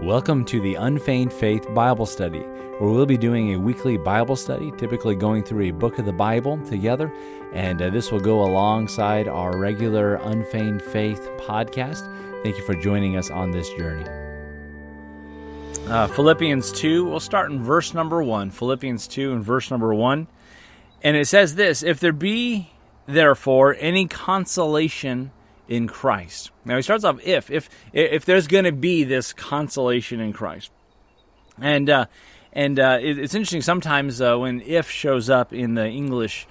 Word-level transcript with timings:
Welcome 0.00 0.44
to 0.44 0.60
the 0.60 0.76
Unfeigned 0.76 1.32
Faith 1.32 1.66
Bible 1.74 2.06
Study, 2.06 2.38
where 2.38 2.88
we'll 2.88 3.04
be 3.04 3.16
doing 3.16 3.52
a 3.52 3.58
weekly 3.58 3.96
Bible 3.96 4.36
study, 4.36 4.70
typically 4.78 5.16
going 5.16 5.42
through 5.42 5.64
a 5.64 5.70
book 5.72 5.98
of 5.98 6.04
the 6.04 6.12
Bible 6.12 6.56
together. 6.66 7.12
And 7.52 7.82
uh, 7.82 7.90
this 7.90 8.12
will 8.12 8.20
go 8.20 8.44
alongside 8.44 9.26
our 9.26 9.58
regular 9.58 10.14
Unfeigned 10.14 10.82
Faith 10.82 11.28
podcast. 11.38 12.04
Thank 12.44 12.56
you 12.56 12.64
for 12.64 12.76
joining 12.76 13.16
us 13.16 13.28
on 13.28 13.50
this 13.50 13.68
journey. 13.70 14.08
Uh, 15.88 16.06
Philippians 16.06 16.70
2, 16.70 17.04
we'll 17.04 17.18
start 17.18 17.50
in 17.50 17.64
verse 17.64 17.92
number 17.92 18.22
1. 18.22 18.52
Philippians 18.52 19.08
2 19.08 19.32
and 19.32 19.44
verse 19.44 19.68
number 19.68 19.92
1. 19.92 20.28
And 21.02 21.16
it 21.16 21.26
says 21.26 21.56
this 21.56 21.82
If 21.82 21.98
there 21.98 22.12
be 22.12 22.70
therefore 23.06 23.74
any 23.80 24.06
consolation 24.06 25.32
in 25.68 25.86
Christ. 25.86 26.50
Now 26.64 26.76
he 26.76 26.82
starts 26.82 27.04
off 27.04 27.20
if 27.22 27.50
if 27.50 27.68
if 27.92 28.24
there's 28.24 28.46
going 28.46 28.64
to 28.64 28.72
be 28.72 29.04
this 29.04 29.32
consolation 29.32 30.20
in 30.20 30.32
Christ, 30.32 30.72
and 31.60 31.88
uh, 31.88 32.06
and 32.52 32.80
uh, 32.80 32.98
it, 33.00 33.18
it's 33.18 33.34
interesting 33.34 33.62
sometimes 33.62 34.20
uh, 34.20 34.36
when 34.36 34.62
if 34.62 34.90
shows 34.90 35.30
up 35.30 35.52
in 35.52 35.74
the 35.74 35.86
English 35.86 36.46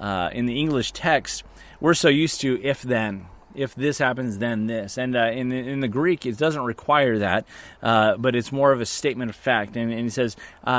uh, 0.00 0.30
in 0.32 0.46
the 0.46 0.58
English 0.58 0.92
text, 0.92 1.44
we're 1.80 1.94
so 1.94 2.08
used 2.08 2.40
to 2.40 2.60
if 2.62 2.82
then. 2.82 3.26
If 3.54 3.74
this 3.74 3.98
happens, 3.98 4.38
then 4.38 4.66
this. 4.66 4.96
And 4.96 5.14
uh, 5.14 5.26
in, 5.26 5.52
in 5.52 5.80
the 5.80 5.88
Greek, 5.88 6.24
it 6.24 6.38
doesn't 6.38 6.64
require 6.64 7.18
that, 7.18 7.44
uh, 7.82 8.16
but 8.16 8.34
it's 8.34 8.50
more 8.50 8.72
of 8.72 8.80
a 8.80 8.86
statement 8.86 9.28
of 9.28 9.36
fact. 9.36 9.76
And, 9.76 9.92
and 9.92 10.06
it 10.06 10.10
says, 10.10 10.36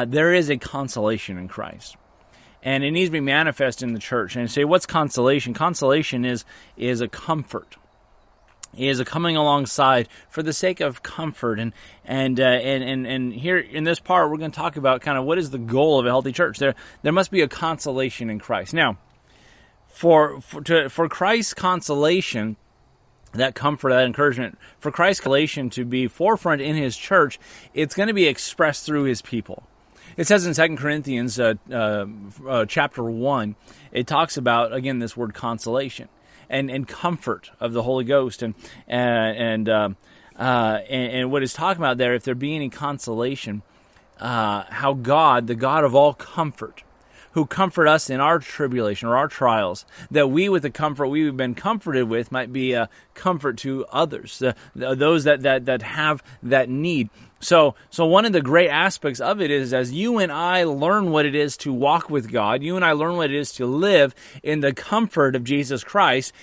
there 0.08 0.34
is 0.34 0.50
a 0.50 0.58
consolation 0.58 1.38
in 1.38 1.48
Christ 1.48 1.98
and 2.64 2.84
it 2.84 2.90
needs 2.90 3.10
to 3.10 3.12
be 3.12 3.20
manifest 3.20 3.84
in 3.84 3.94
the 3.94 4.00
church. 4.00 4.36
And 4.36 4.50
say, 4.50 4.64
what's 4.64 4.88
consolation? 4.88 5.54
Consolation 5.54 6.26
is 6.26 6.46
is 6.76 7.00
a 7.00 7.08
comfort 7.08 7.78
is 8.78 9.02
coming 9.04 9.36
alongside 9.36 10.08
for 10.30 10.44
the 10.44 10.54
sake 10.54 10.80
of 10.80 11.04
comfort. 11.04 11.60
And 11.60 11.74
and 12.06 12.40
uh, 12.40 12.44
and 12.44 12.84
and 12.84 13.08
and 13.08 13.34
here 13.34 13.58
in 13.58 13.84
this 13.84 14.00
part 14.00 14.30
we're 14.30 14.38
going 14.38 14.52
to 14.52 14.58
talk 14.58 14.78
about 14.78 15.02
kind 15.02 15.18
of 15.18 15.26
what 15.26 15.38
is 15.38 15.52
the 15.52 15.58
goal 15.58 16.00
of 16.00 16.06
a 16.06 16.10
healthy 16.10 16.32
church. 16.32 16.60
There 16.60 16.76
there 17.02 17.14
must 17.14 17.32
be 17.32 17.42
a 17.42 17.48
consolation 17.48 18.30
in 18.30 18.40
Christ. 18.40 18.74
Now 18.74 18.98
for 19.94 20.42
for 20.42 20.62
to, 20.62 20.90
for 20.90 21.08
Christ's 21.08 21.54
consolation 21.54 22.58
that 23.34 23.56
comfort 23.56 23.90
that 23.90 24.06
encouragement 24.06 24.58
for 24.80 24.92
Christ's 24.92 25.22
consolation 25.22 25.70
to 25.72 25.86
be 25.86 26.08
forefront 26.08 26.62
in 26.62 26.76
his 26.76 26.98
church 26.98 27.40
it's 27.74 27.96
going 27.96 28.08
to 28.08 28.14
be 28.14 28.26
expressed 28.26 28.86
through 28.86 29.04
his 29.04 29.22
people. 29.22 29.64
It 30.18 30.28
says 30.28 30.46
in 30.46 30.54
Second 30.54 30.78
Corinthians 30.78 31.40
uh, 31.40 31.56
uh, 31.72 32.06
uh 32.48 32.66
chapter 32.66 33.04
1 33.04 33.56
it 33.92 34.08
talks 34.08 34.36
about 34.36 34.74
again 34.74 35.00
this 35.00 35.16
word 35.16 35.34
consolation 35.36 36.10
and, 36.54 36.70
and 36.70 36.88
comfort 36.88 37.52
of 37.60 37.74
the 37.74 37.84
Holy 37.84 38.06
Ghost. 38.06 38.44
And, 38.44 38.54
and, 38.88 39.68
um, 39.68 39.98
uh, 40.38 40.80
and, 40.88 41.14
and, 41.14 41.32
what 41.32 41.44
it's 41.44 41.54
talking 41.54 41.82
about 41.82 41.98
there, 41.98 42.14
if 42.14 42.24
there 42.24 42.36
be 42.36 42.56
any 42.56 42.70
consolation, 42.70 43.64
uh, 44.20 44.64
how 44.70 44.94
God, 44.94 45.48
the 45.48 45.56
God 45.56 45.84
of 45.84 45.96
all 45.96 46.14
comfort, 46.14 46.84
who 47.34 47.46
comfort 47.46 47.88
us 47.88 48.10
in 48.10 48.20
our 48.20 48.40
tribulation 48.40 49.08
or 49.08 49.18
our 49.18 49.28
trials, 49.28 49.86
that 50.12 50.30
we, 50.30 50.50
with 50.50 50.64
the 50.64 50.70
comfort 50.70 51.08
we've 51.08 51.36
been 51.36 51.56
comforted 51.56 52.08
with, 52.08 52.32
might 52.32 52.54
be 52.54 52.74
a 52.74 52.90
comfort 53.14 53.58
to 53.60 53.86
others, 53.92 54.42
uh, 54.42 54.54
those 54.74 55.24
that, 55.24 55.42
that, 55.42 55.66
that 55.66 55.82
have 55.82 56.24
that 56.42 56.70
need. 56.70 57.10
So, 57.40 57.76
so 57.90 58.06
one 58.06 58.26
of 58.26 58.32
the 58.32 58.42
great 58.42 58.70
aspects 58.70 59.20
of 59.20 59.42
it 59.42 59.52
is 59.52 59.74
as 59.74 59.92
you 59.92 60.20
and 60.20 60.32
I 60.32 60.64
learn 60.64 61.12
what 61.12 61.26
it 61.26 61.36
is 61.36 61.58
to 61.58 61.74
walk 61.74 62.10
with 62.10 62.32
God, 62.32 62.64
you 62.64 62.76
and 62.76 62.86
I 62.86 62.94
learn 62.94 63.18
what 63.18 63.32
it 63.32 63.36
is 63.36 63.52
to 63.54 63.66
live 63.66 64.16
in 64.42 64.62
the 64.62 64.74
comfort 64.74 65.36
of 65.36 65.44
Jesus 65.44 65.84
Christ. 65.84 66.34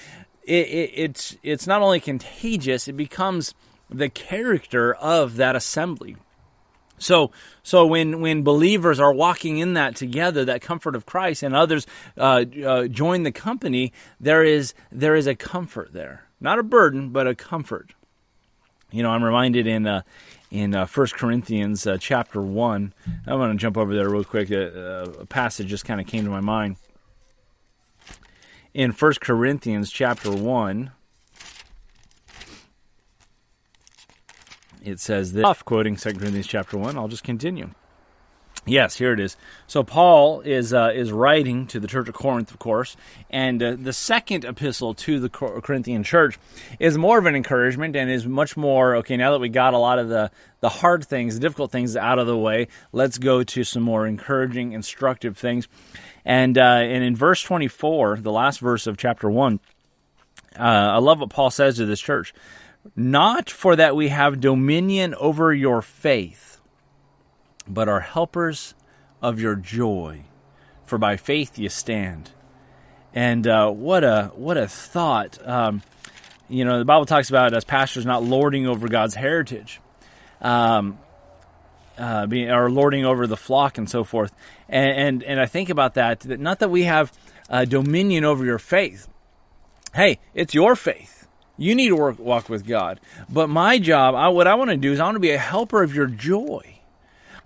It, 0.44 0.66
it, 0.68 0.90
it's 0.94 1.36
it's 1.42 1.66
not 1.66 1.82
only 1.82 2.00
contagious; 2.00 2.88
it 2.88 2.94
becomes 2.94 3.54
the 3.88 4.08
character 4.08 4.94
of 4.94 5.36
that 5.36 5.56
assembly. 5.56 6.16
So, 7.00 7.32
so 7.62 7.86
when 7.86 8.20
when 8.20 8.42
believers 8.42 9.00
are 9.00 9.12
walking 9.12 9.58
in 9.58 9.72
that 9.74 9.96
together, 9.96 10.44
that 10.44 10.60
comfort 10.60 10.94
of 10.94 11.06
Christ, 11.06 11.42
and 11.42 11.56
others 11.56 11.86
uh, 12.16 12.44
uh, 12.64 12.86
join 12.86 13.22
the 13.22 13.32
company, 13.32 13.92
there 14.20 14.44
is 14.44 14.74
there 14.92 15.16
is 15.16 15.26
a 15.26 15.34
comfort 15.34 15.92
there, 15.92 16.26
not 16.40 16.58
a 16.58 16.62
burden, 16.62 17.08
but 17.08 17.26
a 17.26 17.34
comfort. 17.34 17.94
You 18.92 19.02
know, 19.02 19.10
I'm 19.10 19.24
reminded 19.24 19.66
in 19.66 19.86
uh, 19.86 20.02
in 20.50 20.74
uh, 20.74 20.86
Corinthians 20.86 21.86
uh, 21.86 21.96
chapter 21.98 22.42
1. 22.42 22.92
I'm 23.26 23.38
going 23.38 23.52
to 23.52 23.56
jump 23.56 23.78
over 23.78 23.94
there 23.94 24.08
real 24.08 24.24
quick. 24.24 24.50
A, 24.50 25.04
a 25.20 25.26
passage 25.26 25.68
just 25.68 25.84
kind 25.84 26.00
of 26.00 26.06
came 26.06 26.24
to 26.24 26.30
my 26.30 26.40
mind. 26.40 26.76
In 28.74 28.92
First 28.92 29.20
Corinthians 29.20 29.90
chapter 29.90 30.30
1, 30.30 30.92
it 34.82 35.00
says 35.00 35.32
this, 35.32 35.62
quoting 35.62 35.96
2 35.96 36.14
Corinthians 36.14 36.46
chapter 36.46 36.76
1, 36.76 36.96
I'll 36.96 37.08
just 37.08 37.24
continue. 37.24 37.70
Yes, 38.66 38.96
here 38.96 39.12
it 39.12 39.20
is. 39.20 39.38
So 39.66 39.82
Paul 39.82 40.42
is 40.42 40.74
uh, 40.74 40.92
is 40.94 41.10
writing 41.10 41.66
to 41.68 41.80
the 41.80 41.88
church 41.88 42.08
of 42.08 42.14
Corinth, 42.14 42.50
of 42.50 42.58
course, 42.58 42.94
and 43.30 43.62
uh, 43.62 43.76
the 43.78 43.94
second 43.94 44.44
epistle 44.44 44.92
to 44.94 45.18
the 45.18 45.30
Corinthian 45.30 46.04
church 46.04 46.38
is 46.78 46.98
more 46.98 47.18
of 47.18 47.24
an 47.24 47.34
encouragement 47.34 47.96
and 47.96 48.10
is 48.10 48.26
much 48.26 48.58
more 48.58 48.96
okay. 48.96 49.16
Now 49.16 49.32
that 49.32 49.38
we 49.38 49.48
got 49.48 49.72
a 49.72 49.78
lot 49.78 49.98
of 49.98 50.08
the 50.08 50.30
the 50.60 50.68
hard 50.68 51.06
things, 51.06 51.34
the 51.34 51.40
difficult 51.40 51.72
things 51.72 51.96
out 51.96 52.18
of 52.18 52.26
the 52.26 52.36
way, 52.36 52.68
let's 52.92 53.16
go 53.16 53.42
to 53.42 53.64
some 53.64 53.82
more 53.82 54.06
encouraging, 54.06 54.72
instructive 54.72 55.38
things. 55.38 55.66
And 56.26 56.58
uh, 56.58 56.62
and 56.82 57.02
in 57.02 57.16
verse 57.16 57.42
twenty 57.42 57.68
four, 57.68 58.18
the 58.18 58.32
last 58.32 58.60
verse 58.60 58.86
of 58.86 58.98
chapter 58.98 59.30
one, 59.30 59.60
uh, 60.58 60.62
I 60.62 60.98
love 60.98 61.20
what 61.20 61.30
Paul 61.30 61.50
says 61.50 61.76
to 61.76 61.86
this 61.86 62.00
church: 62.00 62.34
"Not 62.96 63.50
for 63.50 63.76
that 63.76 63.96
we 63.96 64.08
have 64.08 64.40
dominion 64.40 65.14
over 65.14 65.52
your 65.52 65.82
faith." 65.82 66.50
but 67.70 67.88
are 67.88 68.00
helpers 68.00 68.74
of 69.22 69.40
your 69.40 69.54
joy, 69.54 70.22
for 70.84 70.98
by 70.98 71.16
faith 71.16 71.58
you 71.58 71.68
stand. 71.68 72.30
And 73.14 73.46
uh, 73.46 73.70
what 73.70 74.04
a 74.04 74.32
what 74.34 74.56
a 74.56 74.68
thought! 74.68 75.38
Um, 75.46 75.82
you 76.48 76.64
know, 76.64 76.78
the 76.78 76.84
Bible 76.84 77.06
talks 77.06 77.28
about 77.28 77.54
as 77.54 77.64
pastors 77.64 78.04
not 78.04 78.22
lording 78.22 78.66
over 78.66 78.88
God's 78.88 79.14
heritage, 79.14 79.80
um, 80.40 80.98
uh, 81.96 82.26
being, 82.26 82.50
or 82.50 82.70
lording 82.70 83.04
over 83.04 83.26
the 83.26 83.36
flock 83.36 83.78
and 83.78 83.88
so 83.88 84.04
forth. 84.04 84.32
And, 84.68 84.90
and 84.90 85.22
and 85.22 85.40
I 85.40 85.46
think 85.46 85.70
about 85.70 85.94
that. 85.94 86.20
That 86.20 86.40
not 86.40 86.60
that 86.60 86.70
we 86.70 86.84
have 86.84 87.12
uh, 87.48 87.64
dominion 87.64 88.24
over 88.24 88.44
your 88.44 88.58
faith. 88.58 89.08
Hey, 89.94 90.20
it's 90.34 90.54
your 90.54 90.76
faith. 90.76 91.19
You 91.60 91.74
need 91.74 91.88
to 91.88 91.96
work, 91.96 92.18
walk 92.18 92.48
with 92.48 92.66
God. 92.66 93.00
But 93.28 93.50
my 93.50 93.78
job, 93.78 94.14
I, 94.14 94.28
what 94.28 94.46
I 94.46 94.54
want 94.54 94.70
to 94.70 94.78
do 94.78 94.92
is 94.92 94.98
I 94.98 95.04
want 95.04 95.16
to 95.16 95.20
be 95.20 95.32
a 95.32 95.38
helper 95.38 95.82
of 95.82 95.94
your 95.94 96.06
joy. 96.06 96.78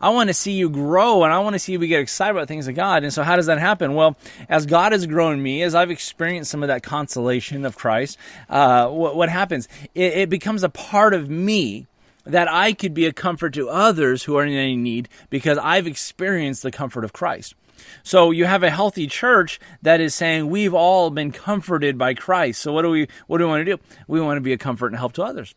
I 0.00 0.10
want 0.10 0.28
to 0.28 0.34
see 0.34 0.52
you 0.52 0.70
grow 0.70 1.24
and 1.24 1.32
I 1.32 1.40
want 1.40 1.54
to 1.54 1.58
see 1.58 1.72
you 1.72 1.78
get 1.80 1.98
excited 1.98 2.36
about 2.36 2.46
things 2.46 2.68
of 2.68 2.76
God. 2.76 3.02
And 3.02 3.12
so, 3.12 3.24
how 3.24 3.34
does 3.34 3.46
that 3.46 3.58
happen? 3.58 3.94
Well, 3.94 4.16
as 4.48 4.66
God 4.66 4.92
has 4.92 5.04
grown 5.06 5.42
me, 5.42 5.62
as 5.62 5.74
I've 5.74 5.90
experienced 5.90 6.52
some 6.52 6.62
of 6.62 6.68
that 6.68 6.84
consolation 6.84 7.64
of 7.64 7.76
Christ, 7.76 8.16
uh, 8.48 8.88
what, 8.88 9.16
what, 9.16 9.30
happens? 9.30 9.66
It, 9.96 10.12
it 10.12 10.30
becomes 10.30 10.62
a 10.62 10.68
part 10.68 11.12
of 11.12 11.28
me 11.28 11.88
that 12.24 12.46
I 12.48 12.72
could 12.72 12.94
be 12.94 13.06
a 13.06 13.12
comfort 13.12 13.54
to 13.54 13.68
others 13.68 14.22
who 14.22 14.36
are 14.36 14.44
in 14.44 14.52
any 14.52 14.76
need 14.76 15.08
because 15.28 15.58
I've 15.58 15.88
experienced 15.88 16.62
the 16.62 16.70
comfort 16.70 17.02
of 17.02 17.12
Christ. 17.12 17.56
So 18.02 18.30
you 18.30 18.44
have 18.44 18.62
a 18.62 18.70
healthy 18.70 19.06
church 19.06 19.60
that 19.82 20.00
is 20.00 20.14
saying 20.14 20.48
we've 20.48 20.74
all 20.74 21.10
been 21.10 21.32
comforted 21.32 21.98
by 21.98 22.14
Christ. 22.14 22.60
So 22.60 22.72
what 22.72 22.82
do 22.82 22.90
we 22.90 23.08
what 23.26 23.38
do 23.38 23.44
we 23.44 23.50
want 23.50 23.66
to 23.66 23.76
do? 23.76 23.82
We 24.06 24.20
want 24.20 24.36
to 24.36 24.42
be 24.42 24.52
a 24.52 24.58
comfort 24.58 24.88
and 24.88 24.96
help 24.96 25.12
to 25.14 25.22
others. 25.22 25.54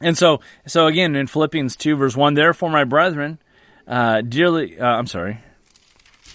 And 0.00 0.18
so 0.18 0.40
so 0.66 0.86
again 0.86 1.16
in 1.16 1.26
Philippians 1.26 1.76
2 1.76 1.96
verse 1.96 2.16
1 2.16 2.34
therefore 2.34 2.70
my 2.70 2.84
brethren 2.84 3.38
uh, 3.86 4.22
dearly, 4.22 4.78
uh, 4.78 4.86
I'm 4.86 5.06
sorry. 5.06 5.40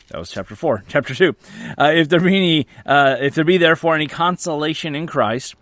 That 0.09 0.17
was 0.17 0.31
chapter 0.31 0.55
four. 0.55 0.83
Chapter 0.87 1.13
two. 1.13 1.35
Uh, 1.77 1.91
if 1.95 2.09
there 2.09 2.19
be 2.19 2.35
any, 2.35 2.67
uh, 2.85 3.17
if 3.19 3.35
there 3.35 3.43
be 3.43 3.57
therefore 3.57 3.95
any 3.95 4.07
consolation 4.07 4.95
in 4.95 5.05
Christ, 5.05 5.55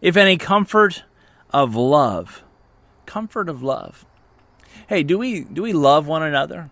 if 0.00 0.16
any 0.16 0.36
comfort 0.36 1.04
of 1.50 1.74
love, 1.74 2.44
comfort 3.06 3.48
of 3.48 3.62
love. 3.62 4.04
Hey, 4.88 5.02
do 5.02 5.18
we 5.18 5.44
do 5.44 5.62
we 5.62 5.72
love 5.72 6.06
one 6.06 6.22
another? 6.22 6.70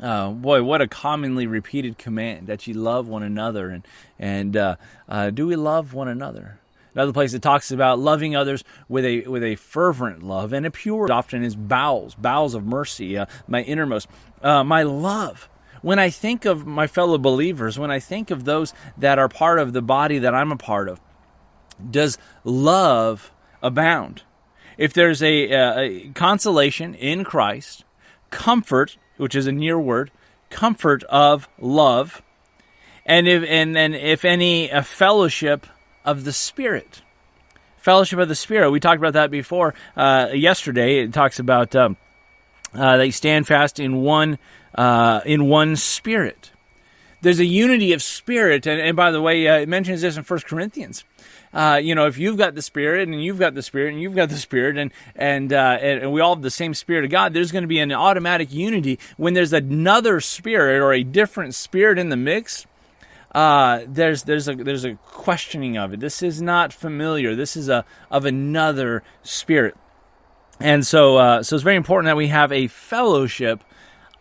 Uh, 0.00 0.30
boy, 0.30 0.62
what 0.62 0.80
a 0.80 0.88
commonly 0.88 1.46
repeated 1.46 1.98
command 1.98 2.46
that 2.46 2.66
you 2.66 2.74
love 2.74 3.06
one 3.06 3.22
another, 3.22 3.68
and 3.68 3.86
and 4.18 4.56
uh, 4.56 4.76
uh, 5.08 5.30
do 5.30 5.46
we 5.46 5.56
love 5.56 5.92
one 5.92 6.08
another? 6.08 6.58
Another 6.94 7.12
place 7.12 7.34
it 7.34 7.42
talks 7.42 7.70
about 7.70 7.98
loving 7.98 8.34
others 8.34 8.64
with 8.88 9.04
a 9.04 9.22
with 9.22 9.44
a 9.44 9.56
fervent 9.56 10.22
love 10.22 10.52
and 10.52 10.64
a 10.64 10.70
pure. 10.70 11.12
Often 11.12 11.44
is 11.44 11.54
bowels, 11.54 12.14
bowels 12.14 12.54
of 12.54 12.64
mercy, 12.64 13.18
uh, 13.18 13.26
my 13.46 13.62
innermost, 13.62 14.08
uh, 14.42 14.64
my 14.64 14.82
love. 14.82 15.48
When 15.82 15.98
I 15.98 16.10
think 16.10 16.44
of 16.44 16.66
my 16.66 16.86
fellow 16.86 17.16
believers, 17.16 17.78
when 17.78 17.90
I 17.90 18.00
think 18.00 18.30
of 18.30 18.44
those 18.44 18.74
that 18.98 19.18
are 19.18 19.28
part 19.28 19.58
of 19.58 19.72
the 19.72 19.82
body 19.82 20.18
that 20.18 20.34
I'm 20.34 20.52
a 20.52 20.56
part 20.56 20.88
of, 20.88 21.00
does 21.90 22.18
love 22.44 23.32
abound? 23.62 24.22
If 24.76 24.92
there's 24.92 25.22
a, 25.22 25.50
a 25.52 26.08
consolation 26.10 26.94
in 26.94 27.24
Christ, 27.24 27.84
comfort, 28.30 28.96
which 29.20 29.34
is 29.34 29.46
a 29.46 29.52
near 29.52 29.78
word, 29.78 30.10
comfort 30.48 31.04
of 31.04 31.48
love, 31.58 32.22
and 33.06 33.28
if 33.28 33.44
and, 33.46 33.76
then 33.76 33.94
if 33.94 34.24
any 34.24 34.70
a 34.70 34.82
fellowship 34.82 35.66
of 36.04 36.24
the 36.24 36.32
Spirit. 36.32 37.02
fellowship 37.78 38.18
of 38.18 38.28
the 38.28 38.34
Spirit. 38.34 38.70
We 38.70 38.80
talked 38.80 38.98
about 38.98 39.14
that 39.14 39.30
before 39.30 39.74
uh, 39.96 40.28
yesterday. 40.32 41.00
It 41.00 41.12
talks 41.12 41.38
about 41.38 41.74
um, 41.76 41.96
uh, 42.74 42.96
they 42.96 43.10
stand 43.10 43.46
fast 43.46 43.78
in 43.78 44.02
one 44.02 44.38
uh, 44.74 45.20
in 45.24 45.48
one 45.48 45.76
spirit. 45.76 46.52
There's 47.22 47.40
a 47.40 47.44
unity 47.44 47.92
of 47.92 48.02
spirit, 48.02 48.66
and, 48.66 48.80
and 48.80 48.96
by 48.96 49.10
the 49.10 49.20
way, 49.20 49.46
uh, 49.46 49.58
it 49.58 49.68
mentions 49.68 50.00
this 50.00 50.16
in 50.16 50.22
First 50.22 50.46
Corinthians. 50.46 51.04
Uh, 51.52 51.80
you 51.82 51.94
know, 51.94 52.06
if 52.06 52.16
you've 52.16 52.36
got 52.36 52.54
the 52.54 52.62
Spirit 52.62 53.08
and 53.08 53.24
you've 53.24 53.38
got 53.38 53.54
the 53.54 53.62
Spirit 53.62 53.92
and 53.92 54.00
you've 54.00 54.14
got 54.14 54.28
the 54.28 54.36
Spirit 54.36 54.78
and 54.78 54.92
and, 55.16 55.52
uh, 55.52 55.78
and, 55.80 56.02
and 56.02 56.12
we 56.12 56.20
all 56.20 56.34
have 56.34 56.42
the 56.42 56.50
same 56.50 56.74
Spirit 56.74 57.04
of 57.04 57.10
God, 57.10 57.34
there's 57.34 57.50
going 57.50 57.64
to 57.64 57.68
be 57.68 57.80
an 57.80 57.92
automatic 57.92 58.52
unity. 58.52 58.98
When 59.16 59.34
there's 59.34 59.52
another 59.52 60.20
Spirit 60.20 60.80
or 60.80 60.92
a 60.92 61.02
different 61.02 61.54
Spirit 61.54 61.98
in 61.98 62.08
the 62.08 62.16
mix, 62.16 62.66
uh, 63.34 63.80
there's 63.86 64.24
there's 64.24 64.48
a 64.48 64.54
there's 64.54 64.84
a 64.84 64.94
questioning 64.94 65.76
of 65.76 65.92
it. 65.92 66.00
This 66.00 66.22
is 66.22 66.40
not 66.40 66.72
familiar. 66.72 67.34
This 67.34 67.56
is 67.56 67.68
a 67.68 67.84
of 68.10 68.24
another 68.24 69.02
Spirit, 69.22 69.76
and 70.60 70.86
so 70.86 71.16
uh, 71.16 71.42
so 71.42 71.56
it's 71.56 71.64
very 71.64 71.76
important 71.76 72.06
that 72.06 72.16
we 72.16 72.28
have 72.28 72.52
a 72.52 72.68
fellowship 72.68 73.64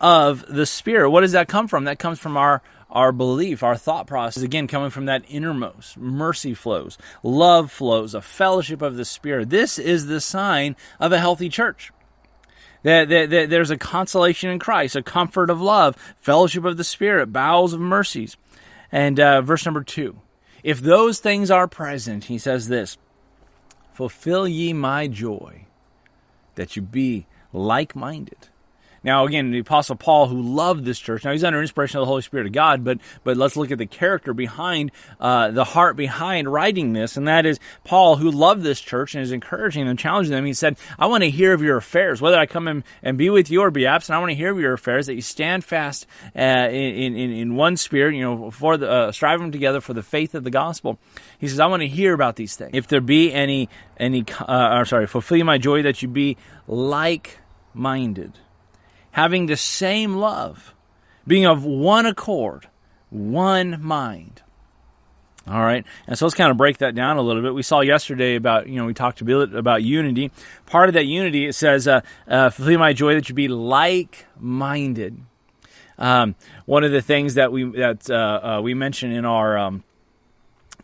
of 0.01 0.45
the 0.47 0.65
Spirit. 0.65 1.09
What 1.11 1.21
does 1.21 1.33
that 1.33 1.47
come 1.47 1.67
from? 1.67 1.85
That 1.85 1.99
comes 1.99 2.19
from 2.19 2.37
our 2.37 2.61
our 2.89 3.11
belief, 3.11 3.61
our 3.63 3.77
thought 3.77 4.07
process, 4.07 4.43
again, 4.43 4.67
coming 4.67 4.89
from 4.89 5.05
that 5.05 5.23
innermost. 5.27 5.97
Mercy 5.97 6.53
flows, 6.53 6.97
love 7.23 7.71
flows, 7.71 8.13
a 8.13 8.21
fellowship 8.21 8.81
of 8.81 8.97
the 8.97 9.05
Spirit. 9.05 9.49
This 9.49 9.77
is 9.77 10.07
the 10.07 10.21
sign 10.21 10.75
of 10.99 11.11
a 11.11 11.19
healthy 11.19 11.49
church. 11.49 11.91
That, 12.83 13.09
that, 13.09 13.29
that 13.29 13.49
there's 13.49 13.71
a 13.71 13.77
consolation 13.77 14.49
in 14.49 14.57
Christ, 14.57 14.95
a 14.95 15.03
comfort 15.03 15.49
of 15.49 15.61
love, 15.61 15.95
fellowship 16.19 16.65
of 16.65 16.77
the 16.77 16.83
Spirit, 16.83 17.33
bowels 17.33 17.73
of 17.73 17.79
mercies. 17.79 18.37
And 18.91 19.19
uh, 19.19 19.41
verse 19.41 19.65
number 19.65 19.83
two. 19.83 20.19
If 20.63 20.81
those 20.81 21.19
things 21.19 21.51
are 21.51 21.67
present, 21.67 22.25
he 22.25 22.37
says 22.37 22.67
this 22.67 22.97
Fulfill 23.93 24.47
ye 24.47 24.73
my 24.73 25.07
joy, 25.07 25.65
that 26.55 26.75
you 26.75 26.81
be 26.81 27.27
like 27.53 27.95
minded 27.95 28.48
now, 29.03 29.25
again, 29.25 29.51
the 29.51 29.59
Apostle 29.59 29.95
Paul, 29.95 30.27
who 30.27 30.41
loved 30.41 30.85
this 30.85 30.99
church, 30.99 31.23
now 31.23 31.31
he's 31.31 31.43
under 31.43 31.61
inspiration 31.61 31.99
of 31.99 32.01
the 32.01 32.07
Holy 32.07 32.21
Spirit 32.21 32.47
of 32.47 32.51
God, 32.51 32.83
but 32.83 32.99
but 33.23 33.37
let's 33.37 33.55
look 33.55 33.71
at 33.71 33.77
the 33.77 33.85
character 33.85 34.33
behind, 34.33 34.91
uh, 35.19 35.51
the 35.51 35.63
heart 35.63 35.95
behind 35.95 36.51
writing 36.51 36.93
this, 36.93 37.17
and 37.17 37.27
that 37.27 37.45
is 37.45 37.59
Paul, 37.83 38.17
who 38.17 38.31
loved 38.31 38.63
this 38.63 38.81
church 38.81 39.15
and 39.15 39.23
is 39.23 39.31
encouraging 39.31 39.87
and 39.87 39.97
challenging 39.97 40.33
them. 40.33 40.45
He 40.45 40.53
said, 40.53 40.77
"I 40.97 41.05
want 41.07 41.23
to 41.23 41.29
hear 41.29 41.53
of 41.53 41.61
your 41.61 41.77
affairs, 41.77 42.21
whether 42.21 42.37
I 42.37 42.45
come 42.45 42.67
in 42.67 42.83
and 43.03 43.17
be 43.17 43.29
with 43.29 43.49
you 43.49 43.61
or 43.61 43.71
be 43.71 43.85
absent. 43.85 44.15
I 44.15 44.19
want 44.19 44.31
to 44.31 44.35
hear 44.35 44.51
of 44.51 44.59
your 44.59 44.73
affairs, 44.73 45.07
that 45.07 45.15
you 45.15 45.21
stand 45.21 45.63
fast 45.63 46.05
uh, 46.35 46.67
in, 46.69 47.15
in 47.15 47.31
in 47.31 47.55
one 47.55 47.77
spirit, 47.77 48.15
you 48.15 48.21
know, 48.21 48.51
for 48.51 48.77
the 48.77 48.89
uh, 48.89 49.11
striving 49.11 49.51
together 49.51 49.81
for 49.81 49.93
the 49.93 50.03
faith 50.03 50.35
of 50.35 50.43
the 50.43 50.51
gospel." 50.51 50.99
He 51.37 51.47
says, 51.47 51.59
"I 51.59 51.67
want 51.67 51.81
to 51.81 51.87
hear 51.87 52.13
about 52.13 52.35
these 52.35 52.55
things. 52.55 52.71
If 52.73 52.87
there 52.87 53.01
be 53.01 53.33
any 53.33 53.69
any, 53.97 54.25
uh, 54.39 54.83
sorry, 54.83 55.07
fulfill 55.07 55.45
my 55.45 55.57
joy 55.57 55.83
that 55.83 56.01
you 56.01 56.07
be 56.07 56.37
like 56.67 57.39
minded." 57.73 58.37
Having 59.11 59.45
the 59.45 59.57
same 59.57 60.15
love, 60.15 60.73
being 61.25 61.45
of 61.45 61.65
one 61.65 62.05
accord, 62.05 62.67
one 63.09 63.81
mind. 63.81 64.41
All 65.47 65.61
right, 65.61 65.83
and 66.05 66.17
so 66.17 66.25
let's 66.25 66.35
kind 66.35 66.51
of 66.51 66.57
break 66.57 66.77
that 66.77 66.93
down 66.93 67.17
a 67.17 67.21
little 67.23 67.41
bit. 67.41 67.55
We 67.55 67.63
saw 67.63 67.81
yesterday 67.81 68.35
about 68.35 68.67
you 68.67 68.75
know 68.75 68.85
we 68.85 68.93
talked 68.93 69.21
a 69.21 69.25
bit 69.25 69.55
about 69.55 69.81
unity. 69.81 70.31
Part 70.67 70.89
of 70.89 70.93
that 70.93 71.05
unity 71.05 71.47
it 71.47 71.53
says, 71.53 71.87
uh, 71.87 72.01
uh, 72.27 72.51
"Fulfill 72.51 72.77
my 72.77 72.93
joy 72.93 73.15
that 73.15 73.29
you 73.29 73.35
be 73.35 73.47
like-minded." 73.47 75.17
Um, 75.97 76.35
one 76.65 76.83
of 76.83 76.91
the 76.91 77.01
things 77.01 77.33
that 77.33 77.51
we 77.51 77.63
that 77.71 78.09
uh, 78.09 78.57
uh 78.57 78.61
we 78.61 78.75
mentioned 78.75 79.13
in 79.13 79.25
our 79.25 79.57
um, 79.57 79.83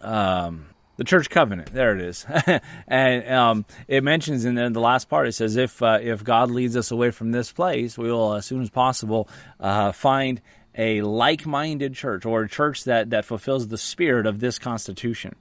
um, 0.01 0.65
the 0.97 1.03
church 1.03 1.29
covenant. 1.29 1.73
There 1.73 1.95
it 1.95 2.01
is, 2.01 2.25
and 2.87 3.29
um, 3.31 3.65
it 3.87 4.03
mentions 4.03 4.45
in 4.45 4.55
the, 4.55 4.63
in 4.63 4.73
the, 4.73 4.81
last 4.81 5.09
part. 5.09 5.27
It 5.27 5.33
says, 5.33 5.55
"If 5.55 5.81
uh, 5.81 5.99
if 6.01 6.23
God 6.23 6.51
leads 6.51 6.75
us 6.75 6.91
away 6.91 7.11
from 7.11 7.31
this 7.31 7.51
place, 7.51 7.97
we 7.97 8.11
will, 8.11 8.33
as 8.33 8.45
soon 8.45 8.61
as 8.61 8.69
possible, 8.69 9.27
uh, 9.59 9.91
find 9.91 10.41
a 10.77 11.01
like-minded 11.01 11.93
church 11.93 12.25
or 12.25 12.43
a 12.43 12.49
church 12.49 12.83
that 12.85 13.09
that 13.11 13.25
fulfills 13.25 13.67
the 13.67 13.77
spirit 13.77 14.25
of 14.25 14.39
this 14.39 14.59
Constitution." 14.59 15.35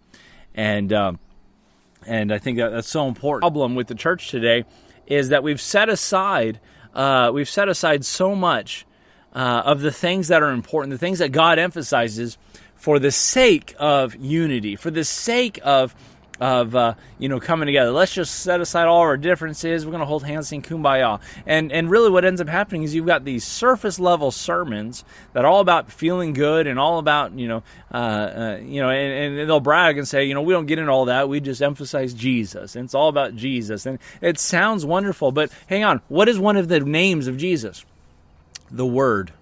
And 0.55 0.93
um, 0.93 1.19
and 2.06 2.33
I 2.33 2.39
think 2.39 2.59
that 2.59 2.71
that's 2.71 2.89
so 2.89 3.09
important. 3.09 3.43
The 3.43 3.51
problem 3.51 3.75
with 3.75 3.89
the 3.89 3.95
church 3.95 4.31
today 4.31 4.65
is 5.06 5.31
that 5.31 5.43
we've 5.43 5.61
set 5.61 5.89
aside 5.89 6.61
uh, 6.95 7.31
we've 7.35 7.49
set 7.49 7.69
aside 7.69 8.05
so 8.05 8.35
much 8.35 8.87
uh, 9.35 9.62
of 9.65 9.81
the 9.81 9.91
things 9.91 10.29
that 10.29 10.43
are 10.43 10.53
important, 10.53 10.93
the 10.93 10.99
things 10.99 11.19
that 11.19 11.33
God 11.33 11.59
emphasizes 11.59 12.39
for 12.85 12.99
the 12.99 13.11
sake 13.11 13.75
of 13.79 14.15
unity, 14.17 14.77
for 14.77 14.91
the 14.91 15.05
sake 15.05 15.59
of 15.65 15.95
of 16.39 16.77
uh, 16.77 16.93
you 17.19 17.31
know 17.31 17.41
coming 17.41 17.65
together. 17.65 17.91
Let's 17.91 18.13
just 18.13 18.41
set 18.41 18.61
aside 18.61 18.89
all 18.89 18.99
our 18.99 19.17
differences. 19.17 19.87
We're 19.87 19.93
going 19.93 20.01
to 20.01 20.07
hold 20.07 20.23
hands 20.23 20.53
and 20.53 20.63
kumbaya. 20.63 21.19
And 21.47 21.73
and 21.73 21.91
really, 21.91 22.11
what 22.11 22.27
ends 22.27 22.43
up 22.43 22.49
happening 22.49 22.83
is 22.83 22.95
you've 22.95 23.07
got 23.07 23.25
these 23.25 23.43
surface 23.43 23.99
level 23.99 24.31
sermons 24.31 25.03
that 25.33 25.47
are 25.47 25.49
all 25.49 25.61
about 25.61 25.91
feeling 25.91 26.35
good 26.35 26.67
and 26.67 26.79
all 26.79 26.99
about 26.99 27.33
you 27.39 27.49
know 27.49 27.63
uh, 27.91 27.97
uh, 27.97 28.59
you 28.63 28.83
know 28.83 28.91
and, 28.91 29.39
and, 29.39 29.49
they'll 29.49 29.61
brag 29.61 29.97
and 29.97 30.07
say 30.07 30.27
you 30.27 30.35
know 30.35 30.43
we 30.43 30.53
don't 30.53 30.67
get 30.67 30.79
into 30.79 30.93
all 30.93 31.07
that. 31.07 31.27
We 31.27 31.41
just 31.41 31.63
emphasize 31.63 32.13
Jesus. 32.13 32.77
And 32.77 32.85
it's 32.85 32.95
all 32.95 33.09
about 33.09 33.35
Jesus. 33.35 33.87
And 33.87 33.99
it 34.21 34.39
sounds 34.39 34.85
wonderful, 34.85 35.33
but 35.33 35.51
hang 35.69 35.85
on. 35.85 36.03
What 36.09 36.29
is 36.29 36.39
one 36.39 36.59
of 36.59 36.69
the 36.69 36.81
names 36.81 37.29
of 37.29 37.39
Jesus? 37.39 37.83
The 38.71 38.85
Word. 38.85 39.33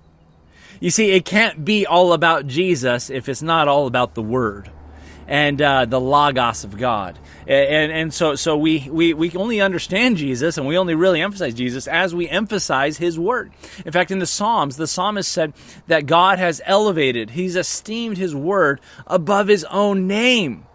You 0.83 0.91
see, 0.91 1.13
it 1.13 1.25
can't 1.25 1.65
be 1.65 1.87
all 1.87 2.13
about 2.13 2.49
Jesus 2.49 3.09
if 3.09 3.29
it's 3.29 3.41
not 3.41 3.69
all 3.69 3.87
about 3.87 4.17
the 4.17 4.23
Word 4.23 4.69
and 5.29 5.63
uh, 5.63 5.85
the 5.85 6.01
logos 6.01 6.65
of 6.65 6.77
God. 6.77 7.17
And 7.47 7.93
and 7.93 8.13
so 8.13 8.35
so 8.35 8.57
we, 8.57 8.89
we 8.91 9.15
we 9.15 9.31
only 9.37 9.61
understand 9.61 10.17
Jesus 10.17 10.59
and 10.59 10.67
we 10.67 10.77
only 10.77 10.97
really 10.97 11.23
emphasize 11.23 11.55
Jesus 11.55 11.87
as 11.87 12.17
we 12.17 12.29
emphasize 12.29 12.99
His 12.99 13.17
word. 13.17 13.53
In 13.87 13.93
fact, 13.93 14.11
in 14.11 14.19
the 14.19 14.27
Psalms, 14.27 14.77
the 14.77 14.89
psalmist 14.89 15.31
said 15.31 15.53
that 15.87 16.07
God 16.07 16.41
has 16.41 16.61
elevated, 16.65 17.31
He's 17.31 17.55
esteemed 17.55 18.19
His 18.19 18.35
word 18.35 18.81
above 19.07 19.47
His 19.47 19.63
own 19.67 20.09
name. 20.09 20.67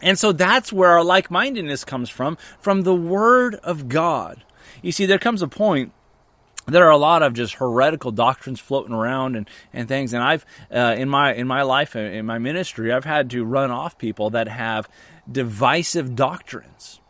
And 0.00 0.16
so 0.16 0.30
that's 0.30 0.72
where 0.72 0.90
our 0.90 1.02
like 1.02 1.28
mindedness 1.28 1.84
comes 1.84 2.08
from, 2.08 2.38
from 2.60 2.82
the 2.82 2.94
Word 2.94 3.56
of 3.56 3.88
God. 3.88 4.44
You 4.80 4.92
see, 4.92 5.06
there 5.06 5.18
comes 5.18 5.42
a 5.42 5.48
point 5.48 5.92
there 6.66 6.86
are 6.86 6.90
a 6.90 6.96
lot 6.96 7.22
of 7.22 7.34
just 7.34 7.54
heretical 7.54 8.10
doctrines 8.10 8.60
floating 8.60 8.94
around 8.94 9.36
and, 9.36 9.48
and 9.72 9.88
things. 9.88 10.12
And 10.12 10.22
I've 10.22 10.46
uh, 10.74 10.94
in 10.96 11.08
my 11.08 11.34
in 11.34 11.46
my 11.46 11.62
life 11.62 11.96
in 11.96 12.26
my 12.26 12.38
ministry, 12.38 12.92
I've 12.92 13.04
had 13.04 13.30
to 13.30 13.44
run 13.44 13.70
off 13.70 13.98
people 13.98 14.30
that 14.30 14.48
have 14.48 14.88
divisive 15.30 16.14
doctrines. 16.14 17.00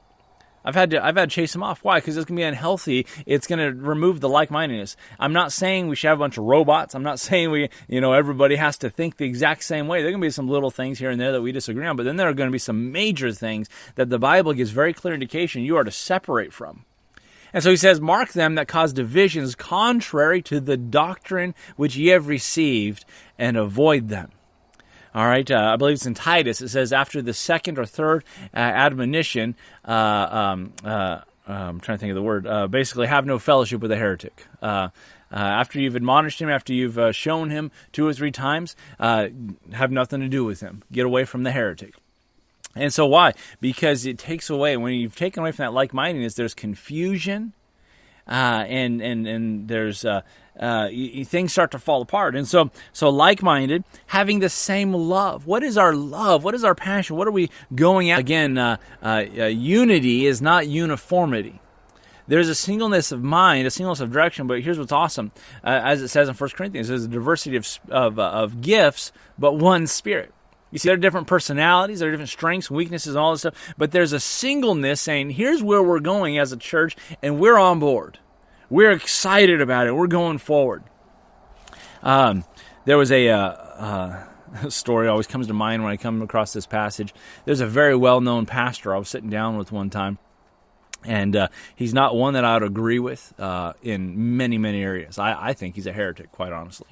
I've 0.64 0.74
had 0.74 0.90
to 0.90 1.04
I've 1.04 1.16
had 1.16 1.28
to 1.28 1.34
chase 1.34 1.52
them 1.52 1.62
off. 1.62 1.84
Why? 1.84 1.98
Because 1.98 2.16
it's 2.16 2.24
gonna 2.24 2.38
be 2.38 2.42
unhealthy. 2.42 3.06
It's 3.26 3.46
gonna 3.46 3.70
remove 3.70 4.20
the 4.20 4.28
like 4.28 4.50
mindedness. 4.50 4.96
I'm 5.20 5.34
not 5.34 5.52
saying 5.52 5.88
we 5.88 5.96
should 5.96 6.08
have 6.08 6.18
a 6.18 6.20
bunch 6.20 6.38
of 6.38 6.44
robots. 6.44 6.94
I'm 6.94 7.02
not 7.02 7.20
saying 7.20 7.50
we 7.50 7.68
you 7.86 8.00
know 8.00 8.14
everybody 8.14 8.56
has 8.56 8.78
to 8.78 8.90
think 8.90 9.18
the 9.18 9.26
exact 9.26 9.62
same 9.62 9.86
way. 9.86 10.00
There 10.00 10.08
are 10.08 10.12
gonna 10.12 10.22
be 10.22 10.30
some 10.30 10.48
little 10.48 10.70
things 10.70 10.98
here 10.98 11.10
and 11.10 11.20
there 11.20 11.32
that 11.32 11.42
we 11.42 11.52
disagree 11.52 11.86
on, 11.86 11.96
but 11.96 12.04
then 12.04 12.16
there 12.16 12.28
are 12.28 12.34
gonna 12.34 12.50
be 12.50 12.58
some 12.58 12.92
major 12.92 13.30
things 13.32 13.68
that 13.96 14.08
the 14.08 14.18
Bible 14.18 14.54
gives 14.54 14.70
very 14.70 14.94
clear 14.94 15.12
indication 15.12 15.62
you 15.62 15.76
are 15.76 15.84
to 15.84 15.90
separate 15.90 16.52
from. 16.52 16.86
And 17.54 17.62
so 17.62 17.70
he 17.70 17.76
says, 17.76 18.00
Mark 18.00 18.32
them 18.32 18.56
that 18.56 18.66
cause 18.66 18.92
divisions 18.92 19.54
contrary 19.54 20.42
to 20.42 20.58
the 20.60 20.76
doctrine 20.76 21.54
which 21.76 21.94
ye 21.94 22.08
have 22.08 22.26
received, 22.26 23.04
and 23.38 23.56
avoid 23.56 24.08
them. 24.08 24.32
All 25.14 25.26
right, 25.26 25.48
uh, 25.48 25.70
I 25.72 25.76
believe 25.76 25.94
it's 25.94 26.06
in 26.06 26.14
Titus. 26.14 26.60
It 26.60 26.70
says, 26.70 26.92
after 26.92 27.22
the 27.22 27.32
second 27.32 27.78
or 27.78 27.86
third 27.86 28.24
uh, 28.52 28.56
admonition, 28.56 29.54
uh, 29.84 29.92
um, 29.92 30.72
uh, 30.84 31.20
I'm 31.46 31.78
trying 31.78 31.98
to 31.98 32.00
think 32.00 32.10
of 32.10 32.16
the 32.16 32.22
word, 32.22 32.44
uh, 32.48 32.66
basically, 32.66 33.06
have 33.06 33.24
no 33.24 33.38
fellowship 33.38 33.80
with 33.80 33.92
a 33.92 33.96
heretic. 33.96 34.44
Uh, 34.60 34.88
after 35.30 35.80
you've 35.80 35.94
admonished 35.94 36.42
him, 36.42 36.48
after 36.48 36.72
you've 36.72 37.14
shown 37.14 37.50
him 37.50 37.70
two 37.92 38.04
or 38.04 38.12
three 38.12 38.32
times, 38.32 38.74
have 38.98 39.92
nothing 39.92 40.20
to 40.20 40.28
do 40.28 40.44
with 40.44 40.60
him. 40.60 40.82
Get 40.90 41.06
away 41.06 41.24
from 41.24 41.44
the 41.44 41.52
heretic. 41.52 41.94
And 42.76 42.92
so 42.92 43.06
why? 43.06 43.34
Because 43.60 44.04
it 44.06 44.18
takes 44.18 44.50
away 44.50 44.76
when 44.76 44.94
you've 44.94 45.16
taken 45.16 45.42
away 45.42 45.52
from 45.52 45.64
that 45.64 45.72
like 45.72 45.94
mindedness, 45.94 46.34
there's 46.34 46.54
confusion, 46.54 47.52
uh, 48.26 48.64
and 48.66 49.00
and 49.00 49.26
and 49.26 49.68
there's 49.68 50.04
uh, 50.04 50.22
uh, 50.58 50.88
things 51.24 51.52
start 51.52 51.70
to 51.72 51.78
fall 51.78 52.02
apart. 52.02 52.34
And 52.34 52.48
so 52.48 52.70
so 52.92 53.10
like 53.10 53.42
minded, 53.42 53.84
having 54.06 54.40
the 54.40 54.48
same 54.48 54.92
love. 54.92 55.46
What 55.46 55.62
is 55.62 55.76
our 55.76 55.94
love? 55.94 56.42
What 56.44 56.54
is 56.54 56.64
our 56.64 56.74
passion? 56.74 57.16
What 57.16 57.28
are 57.28 57.32
we 57.32 57.50
going 57.74 58.10
at? 58.10 58.18
Again, 58.18 58.58
uh, 58.58 58.78
uh, 59.02 59.24
uh, 59.38 59.44
unity 59.46 60.26
is 60.26 60.40
not 60.40 60.66
uniformity. 60.66 61.60
There's 62.26 62.48
a 62.48 62.54
singleness 62.54 63.12
of 63.12 63.22
mind, 63.22 63.66
a 63.66 63.70
singleness 63.70 64.00
of 64.00 64.10
direction. 64.10 64.46
But 64.46 64.62
here's 64.62 64.78
what's 64.78 64.92
awesome, 64.92 65.30
as 65.62 66.00
it 66.00 66.08
says 66.08 66.28
in 66.28 66.34
1 66.34 66.50
Corinthians: 66.50 66.88
there's 66.88 67.04
a 67.04 67.08
diversity 67.08 67.56
of 67.56 67.68
of, 67.90 68.18
of 68.18 68.60
gifts, 68.62 69.12
but 69.38 69.56
one 69.56 69.86
Spirit. 69.86 70.32
You 70.74 70.80
see, 70.80 70.88
there 70.88 70.94
are 70.94 71.00
different 71.00 71.28
personalities, 71.28 72.00
there 72.00 72.08
are 72.08 72.10
different 72.10 72.30
strengths, 72.30 72.68
weaknesses, 72.68 73.14
all 73.14 73.30
this 73.30 73.42
stuff, 73.42 73.74
but 73.78 73.92
there's 73.92 74.12
a 74.12 74.18
singleness 74.18 75.00
saying, 75.00 75.30
here's 75.30 75.62
where 75.62 75.80
we're 75.80 76.00
going 76.00 76.36
as 76.36 76.50
a 76.50 76.56
church, 76.56 76.96
and 77.22 77.38
we're 77.38 77.56
on 77.56 77.78
board. 77.78 78.18
We're 78.68 78.90
excited 78.90 79.60
about 79.60 79.86
it. 79.86 79.94
We're 79.94 80.08
going 80.08 80.38
forward. 80.38 80.82
Um, 82.02 82.42
there 82.86 82.98
was 82.98 83.12
a, 83.12 83.28
uh, 83.28 83.38
uh, 83.38 84.24
story 84.68 85.06
always 85.06 85.28
comes 85.28 85.46
to 85.46 85.54
mind 85.54 85.84
when 85.84 85.92
I 85.92 85.96
come 85.96 86.22
across 86.22 86.52
this 86.52 86.66
passage. 86.66 87.14
There's 87.44 87.60
a 87.60 87.68
very 87.68 87.94
well 87.94 88.20
known 88.20 88.44
pastor 88.44 88.92
I 88.92 88.98
was 88.98 89.08
sitting 89.08 89.30
down 89.30 89.56
with 89.56 89.70
one 89.70 89.90
time. 89.90 90.18
And 91.04 91.36
uh, 91.36 91.48
he's 91.76 91.94
not 91.94 92.16
one 92.16 92.34
that 92.34 92.44
I 92.44 92.54
would 92.54 92.64
agree 92.64 92.98
with 92.98 93.32
uh, 93.38 93.74
in 93.80 94.36
many, 94.36 94.58
many 94.58 94.82
areas. 94.82 95.20
I, 95.20 95.50
I, 95.50 95.52
think 95.52 95.76
he's 95.76 95.86
a 95.86 95.92
heretic, 95.92 96.32
quite 96.32 96.52
honestly. 96.52 96.88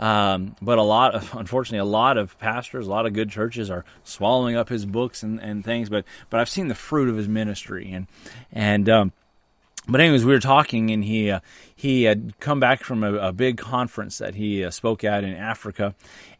Um, 0.00 0.56
but 0.62 0.78
a 0.78 0.82
lot 0.82 1.14
of, 1.14 1.34
unfortunately, 1.36 1.78
a 1.78 1.84
lot 1.84 2.16
of 2.16 2.36
pastors, 2.38 2.86
a 2.86 2.90
lot 2.90 3.06
of 3.06 3.12
good 3.12 3.30
churches 3.30 3.70
are 3.70 3.84
swallowing 4.02 4.56
up 4.56 4.68
his 4.70 4.86
books 4.86 5.22
and, 5.22 5.38
and 5.40 5.64
things. 5.64 5.88
But 5.88 6.04
but 6.30 6.40
I've 6.40 6.48
seen 6.48 6.68
the 6.68 6.74
fruit 6.74 7.08
of 7.08 7.16
his 7.16 7.28
ministry, 7.28 7.92
and 7.92 8.06
and 8.50 8.88
um, 8.88 9.12
but 9.90 10.00
anyways, 10.00 10.24
we 10.24 10.32
were 10.32 10.40
talking, 10.40 10.90
and 10.90 11.04
he 11.04 11.30
uh, 11.30 11.40
he 11.74 12.04
had 12.04 12.38
come 12.40 12.60
back 12.60 12.84
from 12.84 13.02
a, 13.02 13.14
a 13.14 13.32
big 13.32 13.56
conference 13.56 14.18
that 14.18 14.34
he 14.34 14.64
uh, 14.64 14.70
spoke 14.70 15.04
at 15.04 15.24
in 15.24 15.34
Africa, 15.34 15.94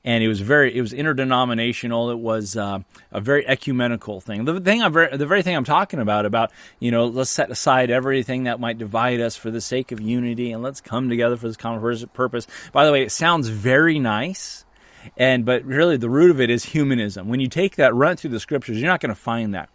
and 0.04 0.23
it 0.23 0.28
was 0.28 0.40
very 0.40 0.76
it 0.76 0.80
was 0.80 0.92
interdenominational. 0.92 2.11
It 2.11 2.19
was 2.19 2.57
uh, 2.57 2.80
a 3.11 3.21
very 3.21 3.47
ecumenical 3.47 4.21
thing. 4.21 4.45
The 4.45 4.61
thing 4.61 4.83
I'm 4.83 4.92
very, 4.92 5.16
the 5.16 5.26
very 5.26 5.42
thing 5.42 5.57
I'm 5.57 5.64
talking 5.64 6.00
about 6.00 6.26
about 6.26 6.52
you 6.78 6.90
know 6.90 7.07
let's 7.07 7.30
set 7.30 7.50
aside 7.50 7.90
everything 7.90 8.45
that 8.45 8.61
might 8.61 8.78
divide 8.78 9.21
us 9.21 9.37
for 9.37 9.50
the 9.50 9.61
sake 9.61 9.92
of 9.92 10.00
unity, 10.00 10.52
and 10.52 10.62
let's 10.62 10.80
come 10.80 11.09
together 11.09 11.37
for 11.37 11.49
this 11.49 11.57
common 11.57 12.09
purpose. 12.12 12.47
By 12.73 12.87
the 12.87 12.92
way, 12.92 13.02
it 13.02 13.12
sounds 13.12 13.49
very 13.49 13.99
nice. 13.99 14.64
And 15.16 15.47
but 15.47 15.64
really, 15.64 15.97
the 15.97 16.11
root 16.11 16.30
of 16.30 16.40
it 16.40 16.50
is 16.50 16.64
humanism. 16.64 17.28
When 17.28 17.40
you 17.40 17.49
take 17.49 17.76
that 17.76 17.95
run 17.95 18.16
through 18.16 18.30
the 18.30 18.40
scriptures, 18.40 18.78
you're 18.78 18.90
not 18.90 19.00
going 19.00 19.14
to 19.14 19.21
find 19.21 19.54
that. 19.54 19.71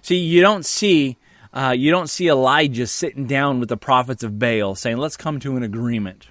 See, 0.00 0.16
you 0.16 0.40
don't 0.40 0.64
see 0.64 1.18
uh, 1.52 1.74
you 1.76 1.90
don't 1.90 2.08
see 2.08 2.28
Elijah 2.28 2.86
sitting 2.86 3.26
down 3.26 3.60
with 3.60 3.68
the 3.68 3.76
prophets 3.76 4.22
of 4.22 4.38
Baal 4.38 4.74
saying, 4.74 4.98
let's 4.98 5.16
come 5.16 5.40
to 5.40 5.56
an 5.56 5.62
agreement. 5.62 6.28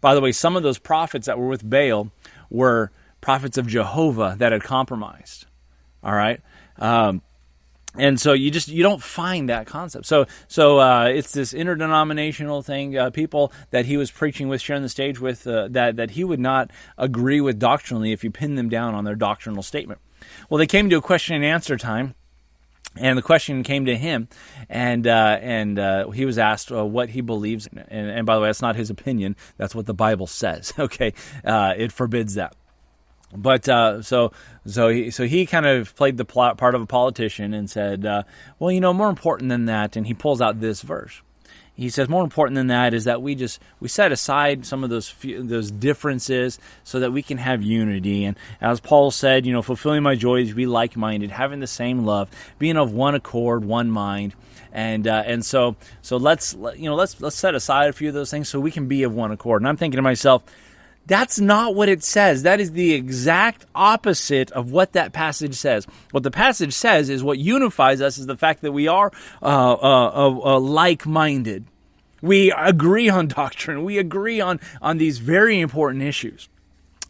By 0.00 0.14
the 0.14 0.20
way, 0.20 0.32
some 0.32 0.56
of 0.56 0.62
those 0.62 0.78
prophets 0.78 1.26
that 1.26 1.38
were 1.38 1.48
with 1.48 1.68
Baal 1.68 2.10
were 2.50 2.90
prophets 3.20 3.58
of 3.58 3.66
Jehovah 3.66 4.36
that 4.38 4.52
had 4.52 4.62
compromised. 4.62 5.46
All 6.02 6.14
right. 6.14 6.40
Um, 6.78 7.22
and 7.94 8.20
so 8.20 8.32
you 8.32 8.50
just 8.50 8.68
you 8.68 8.82
don't 8.82 9.02
find 9.02 9.48
that 9.48 9.66
concept. 9.66 10.06
So 10.06 10.26
so 10.46 10.78
uh, 10.78 11.06
it's 11.06 11.32
this 11.32 11.52
interdenominational 11.52 12.62
thing. 12.62 12.96
Uh, 12.96 13.10
people 13.10 13.52
that 13.70 13.86
he 13.86 13.96
was 13.96 14.10
preaching 14.10 14.48
with, 14.48 14.60
sharing 14.60 14.82
the 14.82 14.88
stage 14.88 15.18
with, 15.18 15.46
uh, 15.46 15.68
that 15.70 15.96
that 15.96 16.12
he 16.12 16.22
would 16.22 16.38
not 16.38 16.70
agree 16.96 17.40
with 17.40 17.58
doctrinally 17.58 18.12
if 18.12 18.22
you 18.22 18.30
pin 18.30 18.54
them 18.54 18.68
down 18.68 18.94
on 18.94 19.04
their 19.04 19.16
doctrinal 19.16 19.62
statement. 19.62 20.00
Well, 20.48 20.58
they 20.58 20.66
came 20.66 20.90
to 20.90 20.96
a 20.96 21.02
question 21.02 21.34
and 21.36 21.44
answer 21.44 21.76
time, 21.76 22.14
and 23.00 23.18
the 23.18 23.22
question 23.22 23.62
came 23.62 23.86
to 23.86 23.96
him, 23.96 24.28
and 24.68 25.06
uh, 25.06 25.38
and 25.40 25.78
uh, 25.78 26.10
he 26.10 26.24
was 26.24 26.38
asked 26.38 26.70
uh, 26.72 26.84
what 26.84 27.10
he 27.10 27.20
believes. 27.20 27.66
In. 27.66 27.78
And, 27.88 28.10
and, 28.10 28.26
by 28.26 28.34
the 28.34 28.40
way, 28.40 28.48
that's 28.48 28.62
not 28.62 28.76
his 28.76 28.90
opinion. 28.90 29.36
That's 29.56 29.74
what 29.74 29.86
the 29.86 29.94
Bible 29.94 30.26
says. 30.26 30.72
Okay, 30.88 31.12
uh, 31.44 31.74
it 31.76 31.92
forbids 31.92 32.34
that. 32.34 32.56
But 33.36 33.68
uh, 33.68 34.00
so 34.00 34.32
so 34.64 34.88
he 34.88 35.10
so 35.10 35.26
he 35.26 35.44
kind 35.44 35.66
of 35.66 35.94
played 35.96 36.16
the 36.16 36.24
plot, 36.24 36.56
part 36.56 36.74
of 36.74 36.80
a 36.80 36.86
politician 36.86 37.52
and 37.52 37.68
said, 37.68 38.06
uh, 38.06 38.22
well, 38.58 38.70
you 38.70 38.80
know, 38.80 38.94
more 38.94 39.10
important 39.10 39.50
than 39.50 39.66
that, 39.66 39.96
and 39.96 40.06
he 40.06 40.14
pulls 40.14 40.40
out 40.40 40.60
this 40.60 40.80
verse 40.80 41.20
he 41.78 41.90
says 41.90 42.08
more 42.08 42.24
important 42.24 42.56
than 42.56 42.66
that 42.66 42.92
is 42.92 43.04
that 43.04 43.22
we 43.22 43.34
just 43.34 43.60
we 43.80 43.88
set 43.88 44.10
aside 44.10 44.66
some 44.66 44.82
of 44.82 44.90
those 44.90 45.08
few, 45.08 45.42
those 45.42 45.70
differences 45.70 46.58
so 46.82 47.00
that 47.00 47.12
we 47.12 47.22
can 47.22 47.38
have 47.38 47.62
unity. 47.62 48.24
And 48.24 48.36
as 48.60 48.80
paul 48.80 49.10
said 49.10 49.46
you 49.46 49.52
know 49.52 49.62
fulfilling 49.62 50.02
my 50.02 50.16
joy 50.16 50.42
is 50.42 50.52
be 50.52 50.66
like-minded 50.66 51.30
having 51.30 51.60
the 51.60 51.66
same 51.66 52.04
love 52.04 52.28
being 52.58 52.76
of 52.76 52.92
one 52.92 53.14
accord 53.14 53.64
one 53.64 53.90
mind. 53.90 54.34
And 54.72 55.06
uh, 55.06 55.22
and 55.24 55.44
so 55.44 55.76
so 56.02 56.18
let's 56.18 56.54
you 56.76 56.88
know 56.88 56.94
let's 56.94 57.20
let's 57.20 57.36
set 57.36 57.54
aside 57.54 57.88
a 57.88 57.92
few 57.92 58.08
of 58.08 58.14
those 58.14 58.30
things 58.30 58.48
so 58.48 58.60
we 58.60 58.70
can 58.70 58.86
be 58.86 59.04
of 59.04 59.14
one 59.14 59.30
accord. 59.30 59.62
And 59.62 59.68
i'm 59.68 59.76
thinking 59.76 59.96
to 59.96 60.02
myself 60.02 60.42
that's 61.08 61.40
not 61.40 61.74
what 61.74 61.88
it 61.88 62.04
says. 62.04 62.42
That 62.42 62.60
is 62.60 62.72
the 62.72 62.92
exact 62.92 63.64
opposite 63.74 64.50
of 64.52 64.70
what 64.70 64.92
that 64.92 65.12
passage 65.12 65.54
says. 65.54 65.86
What 66.10 66.22
the 66.22 66.30
passage 66.30 66.74
says 66.74 67.08
is 67.08 67.22
what 67.22 67.38
unifies 67.38 68.00
us 68.02 68.18
is 68.18 68.26
the 68.26 68.36
fact 68.36 68.60
that 68.60 68.72
we 68.72 68.88
are 68.88 69.10
uh, 69.42 69.72
uh, 69.72 70.38
uh, 70.44 70.60
like 70.60 71.06
minded. 71.06 71.64
We 72.20 72.52
agree 72.52 73.08
on 73.08 73.28
doctrine. 73.42 73.84
We 73.84 73.98
agree 73.98 74.40
on, 74.40 74.60
on 74.82 74.98
these 74.98 75.18
very 75.18 75.58
important 75.60 76.04
issues. 76.04 76.48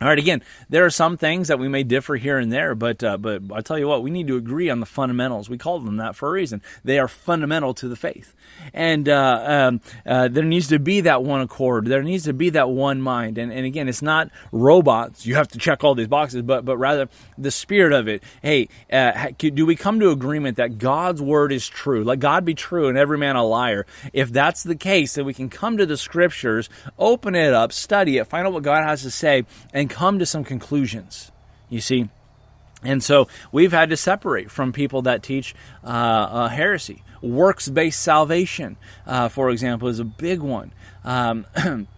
All 0.01 0.07
right. 0.07 0.19
Again, 0.19 0.43
there 0.69 0.85
are 0.85 0.91
some 0.91 1.17
things 1.17 1.49
that 1.49 1.59
we 1.59 1.67
may 1.67 1.83
differ 1.83 2.15
here 2.15 2.39
and 2.39 2.53
there, 2.53 2.77
but 2.77 3.03
uh, 3.03 3.17
but 3.17 3.43
I 3.53 3.63
tell 3.63 3.79
you 3.79 3.89
what, 3.89 4.03
we 4.03 4.11
need 4.11 4.29
to 4.29 4.37
agree 4.37 4.71
on 4.71 4.79
the 4.79 4.87
fundamentals. 4.87 5.51
We 5.51 5.59
call 5.59 5.81
them 5.81 5.97
that 5.97 6.15
for 6.15 6.29
a 6.29 6.33
reason. 6.33 6.63
They 6.85 7.01
are 7.01 7.09
fundamental 7.09 7.75
to 7.75 7.89
the 7.89 7.97
faith, 7.97 8.37
and 8.73 9.09
uh, 9.09 9.45
um, 9.45 9.81
uh, 10.07 10.29
there 10.29 10.45
needs 10.45 10.69
to 10.69 10.79
be 10.79 11.01
that 11.01 11.25
one 11.25 11.41
accord. 11.41 11.87
There 11.87 12.03
needs 12.05 12.25
to 12.25 12.33
be 12.33 12.51
that 12.51 12.71
one 12.71 13.03
mind. 13.03 13.39
And, 13.39 13.53
and 13.53 13.67
again, 13.67 13.89
it's 13.89 14.03
not 14.03 14.31
robots. 14.53 15.27
You 15.27 15.35
have 15.35 15.49
to 15.49 15.59
check 15.59 15.83
all 15.83 15.97
these 15.97 16.07
boxes, 16.07 16.43
but 16.43 16.65
but 16.65 16.77
rather 16.77 17.09
the 17.37 17.51
spirit 17.51 17.93
of 17.93 18.07
it. 18.07 18.23
Hey, 18.41 18.69
uh, 18.93 19.31
do 19.37 19.67
we 19.67 19.75
come 19.75 19.99
to 19.99 20.11
agreement 20.11 20.59
that 20.59 20.79
God's 20.79 21.21
word 21.21 21.53
is 21.53 21.69
true? 21.69 22.05
Let 22.05 22.21
God 22.21 22.45
be 22.45 22.55
true 22.55 22.89
and 22.89 22.97
every 22.97 23.19
man 23.19 23.35
a 23.35 23.45
liar. 23.45 23.85
If 24.13 24.31
that's 24.31 24.63
the 24.63 24.77
case, 24.77 25.15
then 25.15 25.25
we 25.25 25.35
can 25.35 25.51
come 25.51 25.77
to 25.79 25.87
the 25.87 25.97
scriptures, 25.97 26.69
open 26.99 27.35
it 27.35 27.53
up, 27.53 27.73
study 27.73 28.19
it, 28.19 28.29
find 28.29 28.47
out 28.47 28.53
what 28.53 28.63
God 28.63 28.85
has 28.85 29.03
to 29.03 29.11
say, 29.11 29.45
and 29.73 29.88
and 29.89 29.97
come 29.97 30.19
to 30.19 30.27
some 30.27 30.45
conclusions. 30.45 31.33
You 31.71 31.81
see? 31.81 32.09
And 32.83 33.03
so 33.03 33.27
we've 33.51 33.73
had 33.73 33.91
to 33.91 33.97
separate 33.97 34.51
from 34.51 34.73
people 34.73 35.03
that 35.03 35.23
teach 35.23 35.55
uh, 35.83 35.87
uh, 35.87 36.49
heresy. 36.49 37.03
Works 37.21 37.69
based 37.69 38.01
salvation, 38.01 38.77
uh, 39.07 39.29
for 39.29 39.51
example, 39.51 39.89
is 39.89 39.99
a 39.99 40.05
big 40.05 40.41
one. 40.41 40.73
Um, 41.05 41.47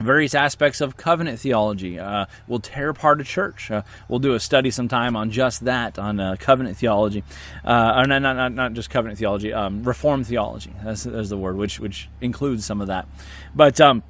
various 0.00 0.34
aspects 0.34 0.80
of 0.80 0.96
covenant 0.96 1.38
theology 1.40 1.98
uh, 1.98 2.26
will 2.48 2.60
tear 2.60 2.88
apart 2.88 3.20
a 3.20 3.24
church. 3.24 3.70
Uh, 3.70 3.82
we'll 4.08 4.18
do 4.18 4.32
a 4.32 4.40
study 4.40 4.70
sometime 4.70 5.16
on 5.16 5.30
just 5.30 5.66
that, 5.66 5.98
on 5.98 6.18
uh, 6.18 6.36
covenant 6.38 6.78
theology, 6.78 7.22
uh, 7.64 7.94
or 7.96 8.06
not, 8.06 8.22
not, 8.22 8.52
not 8.52 8.72
just 8.72 8.88
covenant 8.88 9.18
theology, 9.18 9.52
um, 9.52 9.82
reformed 9.82 10.26
theology. 10.26 10.72
That's, 10.82 11.02
that's, 11.02 11.28
the 11.28 11.36
word, 11.36 11.56
which 11.56 11.78
which 11.78 12.08
includes 12.22 12.64
some 12.64 12.80
of 12.80 12.86
that. 12.86 13.06
But 13.54 13.78
um, 13.80 14.02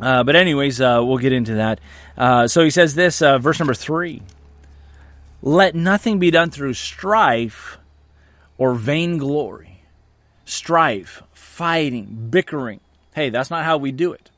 uh, 0.00 0.24
but 0.24 0.36
anyways, 0.36 0.80
uh, 0.80 1.00
we'll 1.02 1.18
get 1.18 1.32
into 1.32 1.54
that. 1.54 1.80
Uh, 2.16 2.48
so 2.48 2.62
he 2.64 2.70
says 2.70 2.94
this, 2.94 3.22
uh, 3.22 3.38
verse 3.38 3.58
number 3.58 3.74
three: 3.74 4.22
"Let 5.42 5.74
nothing 5.74 6.18
be 6.18 6.30
done 6.30 6.50
through 6.50 6.74
strife 6.74 7.78
or 8.58 8.74
vainglory, 8.74 9.82
strife, 10.44 11.22
fighting, 11.32 12.28
bickering. 12.30 12.80
Hey, 13.14 13.30
that's 13.30 13.50
not 13.50 13.64
how 13.64 13.76
we 13.76 13.92
do 13.92 14.12
it. 14.12 14.29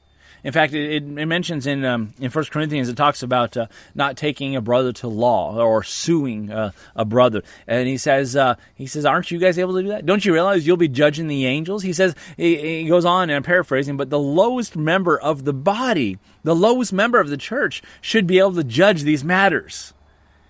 In 0.44 0.52
fact, 0.52 0.72
it, 0.72 1.04
it 1.04 1.26
mentions 1.26 1.66
in 1.66 1.84
um, 1.84 2.14
in 2.18 2.30
First 2.30 2.50
Corinthians 2.50 2.88
it 2.88 2.96
talks 2.96 3.22
about 3.22 3.56
uh, 3.56 3.66
not 3.94 4.16
taking 4.16 4.56
a 4.56 4.60
brother 4.60 4.92
to 4.94 5.08
law 5.08 5.56
or 5.56 5.84
suing 5.84 6.50
uh, 6.50 6.72
a 6.96 7.04
brother, 7.04 7.42
and 7.68 7.86
he 7.86 7.96
says 7.96 8.34
uh, 8.34 8.56
he 8.74 8.86
says, 8.86 9.04
"Aren't 9.04 9.30
you 9.30 9.38
guys 9.38 9.58
able 9.58 9.74
to 9.74 9.82
do 9.82 9.88
that? 9.88 10.04
Don't 10.04 10.24
you 10.24 10.32
realize 10.32 10.66
you'll 10.66 10.76
be 10.76 10.88
judging 10.88 11.28
the 11.28 11.46
angels?" 11.46 11.84
He 11.84 11.92
says 11.92 12.16
he, 12.36 12.56
he 12.82 12.88
goes 12.88 13.04
on, 13.04 13.30
and 13.30 13.36
I'm 13.36 13.42
paraphrasing, 13.44 13.96
but 13.96 14.10
the 14.10 14.18
lowest 14.18 14.74
member 14.74 15.18
of 15.18 15.44
the 15.44 15.52
body, 15.52 16.18
the 16.42 16.56
lowest 16.56 16.92
member 16.92 17.20
of 17.20 17.28
the 17.28 17.36
church, 17.36 17.80
should 18.00 18.26
be 18.26 18.40
able 18.40 18.54
to 18.54 18.64
judge 18.64 19.02
these 19.02 19.22
matters. 19.22 19.94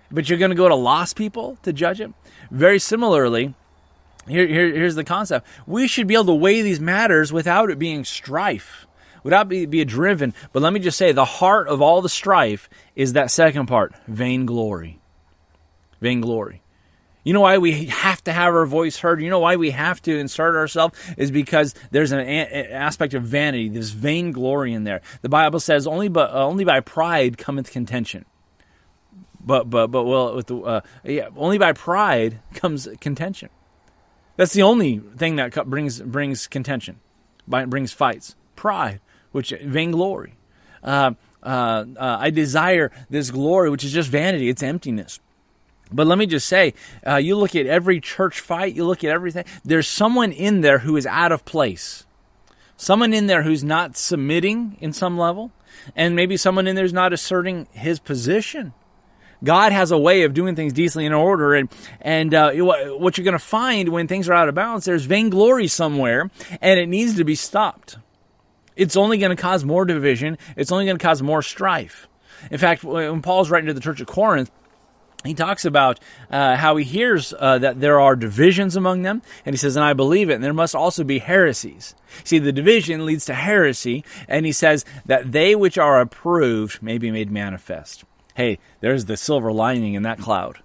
But 0.09 0.27
you're 0.27 0.39
going 0.39 0.51
to 0.51 0.55
go 0.55 0.69
to 0.69 0.75
lost 0.75 1.15
people 1.15 1.57
to 1.63 1.73
judge 1.73 2.01
it. 2.01 2.11
Very 2.49 2.79
similarly. 2.79 3.53
Here, 4.27 4.47
here, 4.47 4.71
here's 4.71 4.95
the 4.95 5.03
concept. 5.03 5.45
We 5.67 5.87
should 5.87 6.07
be 6.07 6.13
able 6.13 6.25
to 6.25 6.33
weigh 6.35 6.61
these 6.61 6.79
matters 6.79 7.33
without 7.33 7.69
it 7.69 7.77
being 7.77 8.05
strife 8.05 8.87
without 9.23 9.49
be, 9.49 9.65
be 9.65 9.83
driven. 9.85 10.33
But 10.51 10.61
let 10.61 10.73
me 10.73 10.79
just 10.79 10.97
say, 10.97 11.11
the 11.11 11.25
heart 11.25 11.67
of 11.67 11.81
all 11.81 12.01
the 12.01 12.09
strife 12.09 12.69
is 12.95 13.13
that 13.13 13.31
second 13.31 13.67
part, 13.67 13.93
vainglory. 14.07 14.99
Vainglory. 16.01 16.61
You 17.23 17.31
know 17.31 17.41
why 17.41 17.57
we 17.57 17.85
have 17.85 18.21
to 18.25 18.33
have 18.33 18.53
our 18.53 18.65
voice 18.65 18.97
heard? 18.97 19.21
You 19.21 19.29
know 19.29 19.39
why 19.39 19.55
we 19.55 19.71
have 19.71 20.01
to 20.03 20.17
insert 20.17 20.55
ourselves? 20.55 20.99
Is 21.17 21.31
because 21.31 21.73
there's 21.91 22.11
an 22.11 22.19
aspect 22.19 23.13
of 23.13 23.23
vanity, 23.23 23.69
there's 23.69 23.91
vainglory 23.91 24.73
in 24.73 24.83
there. 24.83 25.01
The 25.21 25.29
Bible 25.29 25.61
says 25.61 25.87
only 25.87 26.09
by, 26.09 26.23
uh, 26.23 26.45
only 26.45 26.65
by 26.65 26.81
pride 26.81 27.37
cometh 27.37 27.71
contention. 27.71 28.25
But 29.45 29.69
but 29.69 29.87
but 29.87 30.03
well, 30.03 30.35
with 30.35 30.47
the, 30.47 30.57
uh, 30.57 30.81
yeah, 31.03 31.29
only 31.35 31.57
by 31.57 31.73
pride 31.73 32.39
comes 32.55 32.87
contention. 32.99 33.49
That's 34.35 34.53
the 34.53 34.63
only 34.63 34.99
thing 34.99 35.35
that 35.35 35.69
brings 35.69 36.01
brings 36.01 36.47
contention, 36.47 36.99
brings 37.47 37.93
fights. 37.93 38.35
Pride 38.55 38.99
which 39.33 39.53
vainglory. 39.61 40.35
Uh, 40.81 41.11
uh, 41.43 41.85
uh, 41.97 42.17
I 42.19 42.29
desire 42.29 42.91
this 43.09 43.29
glory, 43.29 43.69
which 43.69 43.83
is 43.83 43.91
just 43.91 44.09
vanity. 44.09 44.47
It's 44.47 44.63
emptiness. 44.63 45.19
But 45.91 46.07
let 46.07 46.17
me 46.17 46.25
just 46.25 46.47
say, 46.47 46.73
uh, 47.05 47.17
you 47.17 47.35
look 47.35 47.55
at 47.55 47.67
every 47.67 47.99
church 47.99 48.39
fight, 48.39 48.75
you 48.75 48.85
look 48.85 49.03
at 49.03 49.11
everything. 49.11 49.45
There's 49.63 49.87
someone 49.87 50.31
in 50.31 50.61
there 50.61 50.79
who 50.79 50.95
is 50.95 51.05
out 51.05 51.31
of 51.31 51.45
place. 51.45 52.05
Someone 52.77 53.13
in 53.13 53.27
there 53.27 53.43
who's 53.43 53.63
not 53.63 53.95
submitting 53.95 54.77
in 54.79 54.93
some 54.93 55.17
level, 55.17 55.51
and 55.95 56.15
maybe 56.15 56.37
someone 56.37 56.67
in 56.67 56.75
there 56.75 56.85
is 56.85 56.93
not 56.93 57.13
asserting 57.13 57.67
his 57.71 57.99
position. 57.99 58.73
God 59.43 59.73
has 59.73 59.91
a 59.91 59.97
way 59.97 60.23
of 60.23 60.33
doing 60.33 60.55
things 60.55 60.73
decently 60.73 61.05
in 61.05 61.13
order, 61.13 61.53
and 61.53 61.69
and 62.01 62.33
uh, 62.33 62.51
what 62.53 63.17
you're 63.17 63.25
going 63.25 63.33
to 63.33 63.39
find 63.39 63.89
when 63.89 64.07
things 64.07 64.29
are 64.29 64.33
out 64.33 64.47
of 64.47 64.55
balance, 64.55 64.85
there's 64.85 65.05
vainglory 65.05 65.67
somewhere, 65.67 66.31
and 66.61 66.79
it 66.79 66.87
needs 66.87 67.17
to 67.17 67.25
be 67.25 67.35
stopped 67.35 67.97
it's 68.75 68.95
only 68.95 69.17
going 69.17 69.35
to 69.35 69.41
cause 69.41 69.63
more 69.63 69.85
division. 69.85 70.37
It's 70.55 70.71
only 70.71 70.85
going 70.85 70.97
to 70.97 71.03
cause 71.03 71.21
more 71.21 71.41
strife. 71.41 72.07
In 72.51 72.57
fact, 72.57 72.83
when 72.83 73.21
Paul's 73.21 73.49
writing 73.49 73.67
to 73.67 73.73
the 73.73 73.79
church 73.79 74.01
of 74.01 74.07
Corinth, 74.07 74.51
he 75.23 75.33
talks 75.33 75.63
about 75.63 75.99
uh, 76.29 76.57
how 76.57 76.75
he 76.75 76.83
hears 76.83 77.33
uh, 77.37 77.57
that 77.59 77.79
there 77.79 77.99
are 77.99 78.15
divisions 78.15 78.75
among 78.75 79.03
them, 79.03 79.21
and 79.45 79.53
he 79.53 79.57
says, 79.57 79.75
and 79.77 79.85
I 79.85 79.93
believe 79.93 80.29
it, 80.29 80.35
and 80.35 80.43
there 80.43 80.53
must 80.53 80.75
also 80.75 81.03
be 81.03 81.19
heresies. 81.19 81.95
See, 82.23 82.39
the 82.39 82.51
division 82.51 83.05
leads 83.05 83.25
to 83.25 83.33
heresy, 83.33 84.03
and 84.27 84.45
he 84.45 84.51
says 84.51 84.83
that 85.05 85.31
they 85.31 85.55
which 85.55 85.77
are 85.77 86.01
approved 86.01 86.83
may 86.83 86.97
be 86.97 87.09
made 87.09 87.31
manifest. 87.31 88.03
Hey, 88.35 88.59
there's 88.81 89.05
the 89.05 89.15
silver 89.15 89.53
lining 89.53 89.93
in 89.93 90.03
that 90.03 90.19
cloud. 90.19 90.59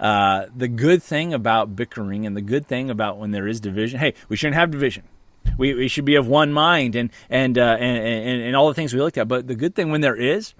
Uh, 0.00 0.46
the 0.56 0.68
good 0.68 1.02
thing 1.02 1.34
about 1.34 1.76
bickering 1.76 2.26
and 2.26 2.36
the 2.36 2.40
good 2.40 2.66
thing 2.66 2.90
about 2.90 3.18
when 3.18 3.30
there 3.30 3.46
is 3.46 3.60
division, 3.60 4.00
hey, 4.00 4.14
we 4.28 4.36
shouldn't 4.36 4.56
have 4.56 4.70
division. 4.70 5.04
We, 5.56 5.74
we 5.74 5.88
should 5.88 6.04
be 6.04 6.14
of 6.14 6.26
one 6.26 6.52
mind 6.52 6.94
and, 6.94 7.10
and, 7.28 7.58
uh, 7.58 7.76
and, 7.78 7.98
and, 7.98 8.42
and 8.42 8.56
all 8.56 8.68
the 8.68 8.74
things 8.74 8.94
we 8.94 9.00
looked 9.00 9.18
at. 9.18 9.28
But 9.28 9.46
the 9.46 9.54
good 9.54 9.74
thing 9.74 9.90
when 9.90 10.00
there 10.00 10.16
is, 10.16 10.54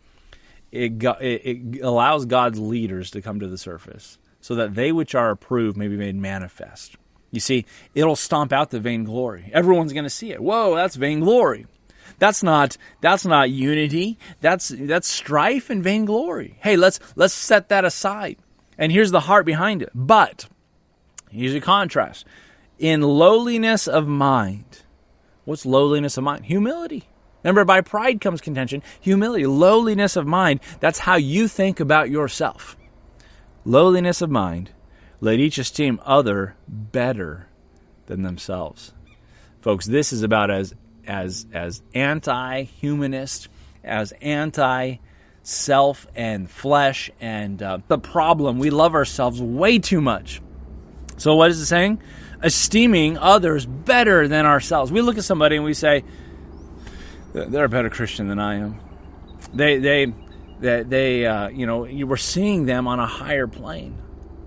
it, 0.72 1.02
it, 1.02 1.80
allows 1.82 2.26
God's 2.26 2.58
leaders 2.58 3.10
to 3.12 3.22
come 3.22 3.40
to 3.40 3.48
the 3.48 3.58
surface 3.58 4.18
so 4.40 4.54
that 4.54 4.74
they 4.74 4.92
which 4.92 5.14
are 5.14 5.30
approved 5.30 5.76
may 5.76 5.88
be 5.88 5.96
made 5.96 6.16
manifest. 6.16 6.96
You 7.30 7.40
see, 7.40 7.66
it'll 7.94 8.16
stomp 8.16 8.52
out 8.52 8.70
the 8.70 8.80
vainglory. 8.80 9.50
Everyone's 9.52 9.92
going 9.92 10.04
to 10.04 10.10
see 10.10 10.32
it. 10.32 10.40
Whoa, 10.40 10.74
that's 10.74 10.96
vainglory. 10.96 11.66
That's 12.18 12.42
not 12.42 12.76
that's 13.00 13.24
not 13.24 13.50
unity. 13.50 14.18
That's 14.40 14.68
that's 14.68 15.06
strife 15.06 15.70
and 15.70 15.82
vainglory. 15.82 16.58
Hey, 16.60 16.76
let's 16.76 16.98
let's 17.14 17.34
set 17.34 17.68
that 17.68 17.84
aside. 17.84 18.36
And 18.76 18.90
here's 18.90 19.10
the 19.10 19.20
heart 19.20 19.46
behind 19.46 19.82
it. 19.82 19.90
But 19.94 20.46
here's 21.30 21.54
a 21.54 21.60
contrast. 21.60 22.26
In 22.80 23.02
lowliness 23.02 23.86
of 23.86 24.08
mind. 24.08 24.82
What's 25.44 25.66
lowliness 25.66 26.16
of 26.16 26.24
mind? 26.24 26.46
Humility. 26.46 27.04
Remember, 27.44 27.64
by 27.64 27.82
pride 27.82 28.20
comes 28.20 28.40
contention, 28.40 28.82
humility, 29.00 29.46
lowliness 29.46 30.16
of 30.16 30.26
mind. 30.26 30.60
That's 30.80 31.00
how 31.00 31.16
you 31.16 31.46
think 31.46 31.78
about 31.78 32.10
yourself. 32.10 32.76
Lowliness 33.64 34.22
of 34.22 34.30
mind. 34.30 34.70
Let 35.20 35.38
each 35.38 35.58
esteem 35.58 36.00
other 36.04 36.56
better 36.66 37.48
than 38.06 38.22
themselves. 38.22 38.94
Folks, 39.60 39.84
this 39.84 40.12
is 40.12 40.22
about 40.22 40.50
as 40.50 40.74
as 41.06 41.46
as 41.52 41.82
anti-humanist, 41.94 43.48
as 43.84 44.12
anti 44.22 44.96
self 45.42 46.06
and 46.14 46.50
flesh 46.50 47.10
and 47.20 47.62
uh, 47.62 47.78
the 47.88 47.98
problem 47.98 48.58
we 48.58 48.70
love 48.70 48.94
ourselves 48.94 49.40
way 49.40 49.78
too 49.78 50.00
much. 50.00 50.40
So 51.16 51.34
what 51.34 51.50
is 51.50 51.60
it 51.60 51.66
saying? 51.66 52.00
Esteeming 52.42 53.18
others 53.18 53.66
better 53.66 54.26
than 54.28 54.46
ourselves. 54.46 54.90
We 54.90 55.02
look 55.02 55.18
at 55.18 55.24
somebody 55.24 55.56
and 55.56 55.64
we 55.64 55.74
say, 55.74 56.04
they're 57.32 57.64
a 57.64 57.68
better 57.68 57.90
Christian 57.90 58.28
than 58.28 58.38
I 58.38 58.56
am. 58.56 58.80
They, 59.52 59.78
they, 59.78 60.12
they, 60.60 60.82
they 60.82 61.26
uh, 61.26 61.48
you 61.48 61.66
know, 61.66 61.84
you 61.84 62.06
were 62.06 62.16
seeing 62.16 62.66
them 62.66 62.86
on 62.86 62.98
a 62.98 63.06
higher 63.06 63.46
plane. 63.46 63.96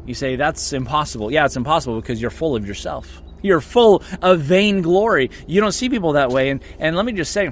You 0.05 0.13
say 0.13 0.35
that's 0.35 0.73
impossible. 0.73 1.31
Yeah, 1.31 1.45
it's 1.45 1.55
impossible 1.55 1.99
because 2.01 2.21
you're 2.21 2.31
full 2.31 2.55
of 2.55 2.67
yourself. 2.67 3.21
You're 3.41 3.61
full 3.61 4.03
of 4.21 4.41
vain 4.41 4.81
glory. 4.81 5.29
You 5.47 5.61
don't 5.61 5.71
see 5.71 5.89
people 5.89 6.13
that 6.13 6.29
way. 6.29 6.49
And 6.49 6.61
and 6.79 6.95
let 6.95 7.05
me 7.05 7.13
just 7.13 7.31
say, 7.31 7.47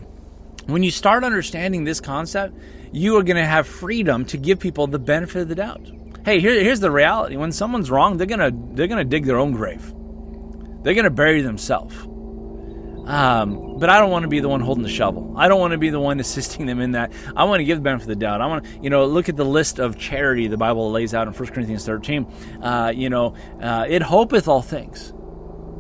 when 0.66 0.84
you 0.84 0.92
start 0.92 1.24
understanding 1.24 1.86
this 1.86 2.02
concept, 2.02 2.58
you 2.92 3.18
are 3.18 3.24
going 3.24 3.38
to 3.38 3.46
have 3.46 3.68
freedom 3.68 4.26
to 4.26 4.38
give 4.38 4.60
people 4.60 4.88
the 4.88 5.00
benefit 5.00 5.44
of 5.44 5.48
the 5.48 5.56
doubt. 5.56 5.90
Hey, 6.26 6.40
here, 6.40 6.62
here's 6.62 6.82
the 6.82 6.92
reality: 6.92 7.38
when 7.38 7.52
someone's 7.52 7.90
wrong, 7.90 8.18
they're 8.18 8.28
gonna 8.28 8.52
they're 8.74 8.88
gonna 8.88 9.06
dig 9.06 9.26
their 9.26 9.38
own 9.38 9.54
grave. 9.54 9.94
They're 10.84 10.96
gonna 10.96 11.10
bury 11.10 11.42
themselves. 11.42 11.96
Um, 13.06 13.80
but 13.80 13.90
I 13.90 14.00
don't 14.00 14.12
want 14.12 14.24
to 14.24 14.30
be 14.30 14.40
the 14.40 14.48
one 14.48 14.62
holding 14.62 14.84
the 14.84 14.90
shovel. 14.90 15.34
I 15.36 15.48
don't 15.48 15.60
want 15.60 15.72
to 15.72 15.78
be 15.78 15.90
the 15.90 16.00
one 16.00 16.20
assisting 16.22 16.66
them 16.66 16.80
in 16.80 16.92
that. 16.92 17.12
I 17.36 17.46
want 17.46 17.60
to 17.60 17.64
give 17.64 17.80
the 17.80 17.84
benefit 17.84 18.04
of 18.04 18.10
the 18.10 18.16
doubt. 18.16 18.42
I 18.42 18.46
want 18.46 18.64
to, 18.64 18.70
you 18.82 18.90
know, 18.90 19.06
look 19.06 19.28
at 19.28 19.36
the 19.36 19.46
list 19.46 19.80
of 19.80 19.98
charity 19.98 20.48
the 20.48 20.58
Bible 20.58 20.92
lays 20.92 21.14
out 21.14 21.28
in 21.28 21.34
1 21.34 21.50
Corinthians 21.50 21.86
13. 21.86 22.26
Uh, 22.62 22.94
you 22.96 23.10
know, 23.10 23.36
uh, 23.62 23.86
it 23.90 24.02
hopeth 24.02 24.48
all 24.48 24.62
things. 24.62 25.14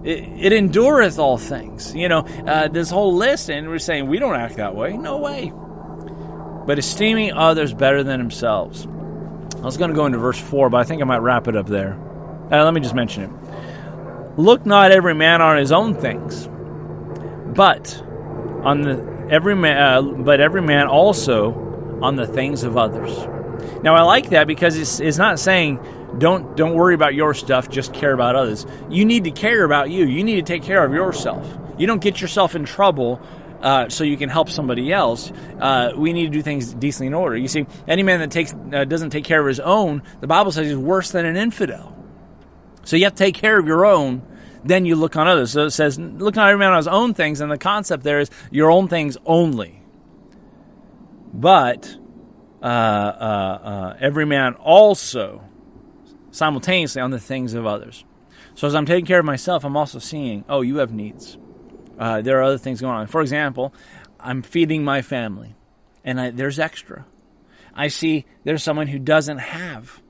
It, 0.03 0.23
it, 0.45 0.53
endureth 0.53 1.19
all 1.19 1.37
things. 1.37 1.93
You 1.93 2.09
know, 2.09 2.19
uh, 2.19 2.69
this 2.69 2.89
whole 2.89 3.15
list, 3.15 3.49
and 3.49 3.69
we're 3.69 3.77
saying 3.77 4.07
we 4.07 4.17
don't 4.17 4.35
act 4.35 4.57
that 4.57 4.75
way. 4.75 4.97
No 4.97 5.17
way. 5.17 5.53
But 6.65 6.79
esteeming 6.79 7.33
others 7.33 7.71
better 7.71 8.03
than 8.03 8.19
themselves. 8.19 8.87
I 9.57 9.65
was 9.65 9.77
going 9.77 9.91
to 9.91 9.95
go 9.95 10.07
into 10.07 10.17
verse 10.17 10.39
4, 10.39 10.71
but 10.71 10.77
I 10.77 10.83
think 10.85 11.03
I 11.03 11.05
might 11.05 11.19
wrap 11.19 11.47
it 11.47 11.55
up 11.55 11.67
there. 11.67 11.99
Uh, 12.51 12.63
let 12.65 12.73
me 12.73 12.81
just 12.81 12.95
mention 12.95 13.23
it. 13.23 13.29
Look 14.41 14.65
not 14.65 14.91
every 14.91 15.13
man 15.13 15.41
on 15.41 15.57
his 15.57 15.71
own 15.71 15.93
things 15.93 16.49
but 17.53 18.01
on 18.63 18.81
the 18.81 19.27
every 19.29 19.55
man, 19.55 19.77
uh, 19.77 20.01
but 20.01 20.39
every 20.39 20.61
man 20.61 20.87
also 20.87 21.99
on 22.01 22.15
the 22.15 22.25
things 22.25 22.63
of 22.63 22.77
others. 22.77 23.11
Now 23.83 23.95
I 23.95 24.01
like 24.01 24.29
that 24.29 24.47
because 24.47 24.77
it's, 24.77 24.99
it's 24.99 25.17
not 25.17 25.39
saying 25.39 25.79
don't 26.17 26.55
don't 26.55 26.73
worry 26.73 26.95
about 26.95 27.13
your 27.13 27.33
stuff, 27.33 27.69
just 27.69 27.93
care 27.93 28.13
about 28.13 28.35
others. 28.35 28.65
You 28.89 29.05
need 29.05 29.25
to 29.25 29.31
care 29.31 29.63
about 29.63 29.89
you. 29.89 30.05
You 30.05 30.23
need 30.23 30.35
to 30.35 30.41
take 30.53 30.63
care 30.63 30.83
of 30.83 30.93
yourself. 30.93 31.47
You 31.77 31.87
don't 31.87 32.01
get 32.01 32.21
yourself 32.21 32.55
in 32.55 32.65
trouble 32.65 33.21
uh, 33.61 33.89
so 33.89 34.03
you 34.03 34.17
can 34.17 34.29
help 34.29 34.49
somebody 34.49 34.91
else. 34.91 35.31
Uh, 35.59 35.91
we 35.95 36.13
need 36.13 36.25
to 36.25 36.31
do 36.31 36.41
things 36.41 36.73
decently 36.73 37.07
in 37.07 37.13
order. 37.13 37.37
You 37.37 37.47
see, 37.47 37.65
any 37.87 38.03
man 38.03 38.19
that 38.19 38.31
takes 38.31 38.53
uh, 38.73 38.85
doesn't 38.85 39.11
take 39.11 39.23
care 39.23 39.41
of 39.41 39.47
his 39.47 39.59
own, 39.59 40.03
the 40.19 40.27
Bible 40.27 40.51
says 40.51 40.67
he's 40.67 40.77
worse 40.77 41.11
than 41.11 41.25
an 41.25 41.37
infidel. 41.37 41.97
So 42.83 42.95
you 42.95 43.03
have 43.03 43.13
to 43.13 43.23
take 43.23 43.35
care 43.35 43.59
of 43.59 43.67
your 43.67 43.85
own 43.85 44.23
then 44.63 44.85
you 44.85 44.95
look 44.95 45.15
on 45.15 45.27
others. 45.27 45.51
So 45.51 45.65
it 45.65 45.71
says, 45.71 45.99
look 45.99 46.37
on 46.37 46.47
every 46.47 46.59
man 46.59 46.71
on 46.71 46.77
his 46.77 46.87
own 46.87 47.13
things, 47.13 47.41
and 47.41 47.51
the 47.51 47.57
concept 47.57 48.03
there 48.03 48.19
is 48.19 48.29
your 48.51 48.71
own 48.71 48.87
things 48.87 49.17
only. 49.25 49.81
But 51.33 51.95
uh, 52.61 52.65
uh, 52.65 53.59
uh, 53.63 53.97
every 53.99 54.25
man 54.25 54.53
also 54.55 55.43
simultaneously 56.31 57.01
on 57.01 57.11
the 57.11 57.19
things 57.19 57.53
of 57.53 57.65
others. 57.65 58.05
So 58.53 58.67
as 58.67 58.75
I'm 58.75 58.85
taking 58.85 59.05
care 59.05 59.19
of 59.19 59.25
myself, 59.25 59.63
I'm 59.63 59.77
also 59.77 59.99
seeing, 59.99 60.45
oh, 60.49 60.61
you 60.61 60.77
have 60.77 60.91
needs. 60.91 61.37
Uh, 61.97 62.21
there 62.21 62.39
are 62.39 62.43
other 62.43 62.57
things 62.57 62.81
going 62.81 62.93
on. 62.93 63.07
For 63.07 63.21
example, 63.21 63.73
I'm 64.19 64.41
feeding 64.41 64.83
my 64.83 65.01
family, 65.01 65.55
and 66.03 66.19
I, 66.19 66.29
there's 66.31 66.59
extra. 66.59 67.05
I 67.73 67.87
see 67.87 68.25
there's 68.43 68.63
someone 68.63 68.87
who 68.87 68.99
doesn't 68.99 69.37
have 69.37 70.01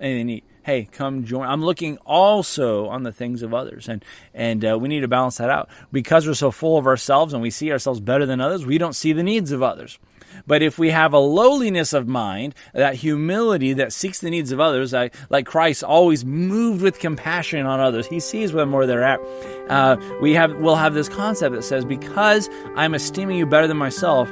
any 0.00 0.24
need 0.24 0.44
hey, 0.66 0.88
come 0.90 1.24
join. 1.24 1.46
I'm 1.46 1.64
looking 1.64 1.96
also 1.98 2.88
on 2.88 3.04
the 3.04 3.12
things 3.12 3.42
of 3.42 3.54
others, 3.54 3.88
and 3.88 4.04
and 4.34 4.64
uh, 4.64 4.76
we 4.78 4.88
need 4.88 5.00
to 5.00 5.08
balance 5.08 5.38
that 5.38 5.48
out 5.48 5.68
because 5.92 6.26
we're 6.26 6.34
so 6.34 6.50
full 6.50 6.76
of 6.76 6.88
ourselves 6.88 7.32
and 7.32 7.40
we 7.40 7.50
see 7.50 7.70
ourselves 7.70 8.00
better 8.00 8.26
than 8.26 8.40
others. 8.40 8.66
We 8.66 8.76
don't 8.76 8.94
see 8.94 9.12
the 9.12 9.22
needs 9.22 9.52
of 9.52 9.62
others. 9.62 10.00
But 10.44 10.62
if 10.62 10.76
we 10.76 10.90
have 10.90 11.12
a 11.12 11.18
lowliness 11.18 11.92
of 11.92 12.08
mind, 12.08 12.54
that 12.74 12.96
humility 12.96 13.74
that 13.74 13.92
seeks 13.92 14.18
the 14.18 14.28
needs 14.28 14.52
of 14.52 14.60
others, 14.60 14.92
like, 14.92 15.14
like 15.30 15.46
Christ 15.46 15.82
always 15.82 16.24
moved 16.24 16.82
with 16.82 16.98
compassion 16.98 17.64
on 17.64 17.80
others, 17.80 18.06
he 18.06 18.20
sees 18.20 18.52
them 18.52 18.72
where 18.72 18.86
they're 18.86 19.04
at. 19.04 19.20
Uh, 19.68 19.96
we 20.20 20.34
have 20.34 20.54
we'll 20.56 20.76
have 20.76 20.94
this 20.94 21.08
concept 21.08 21.54
that 21.54 21.62
says, 21.62 21.84
because 21.84 22.50
I'm 22.74 22.94
esteeming 22.94 23.38
you 23.38 23.46
better 23.46 23.68
than 23.68 23.76
myself, 23.76 24.28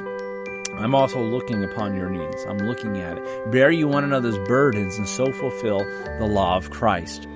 I'm 0.77 0.93
also 0.93 1.21
looking 1.21 1.63
upon 1.63 1.95
your 1.95 2.09
needs. 2.09 2.43
I'm 2.45 2.57
looking 2.57 2.97
at 2.97 3.17
it. 3.17 3.51
Bear 3.51 3.71
you 3.71 3.87
one 3.87 4.03
another's 4.03 4.37
burdens 4.47 4.97
and 4.97 5.07
so 5.07 5.31
fulfill 5.31 5.79
the 6.19 6.25
law 6.25 6.57
of 6.57 6.69
Christ. 6.69 7.27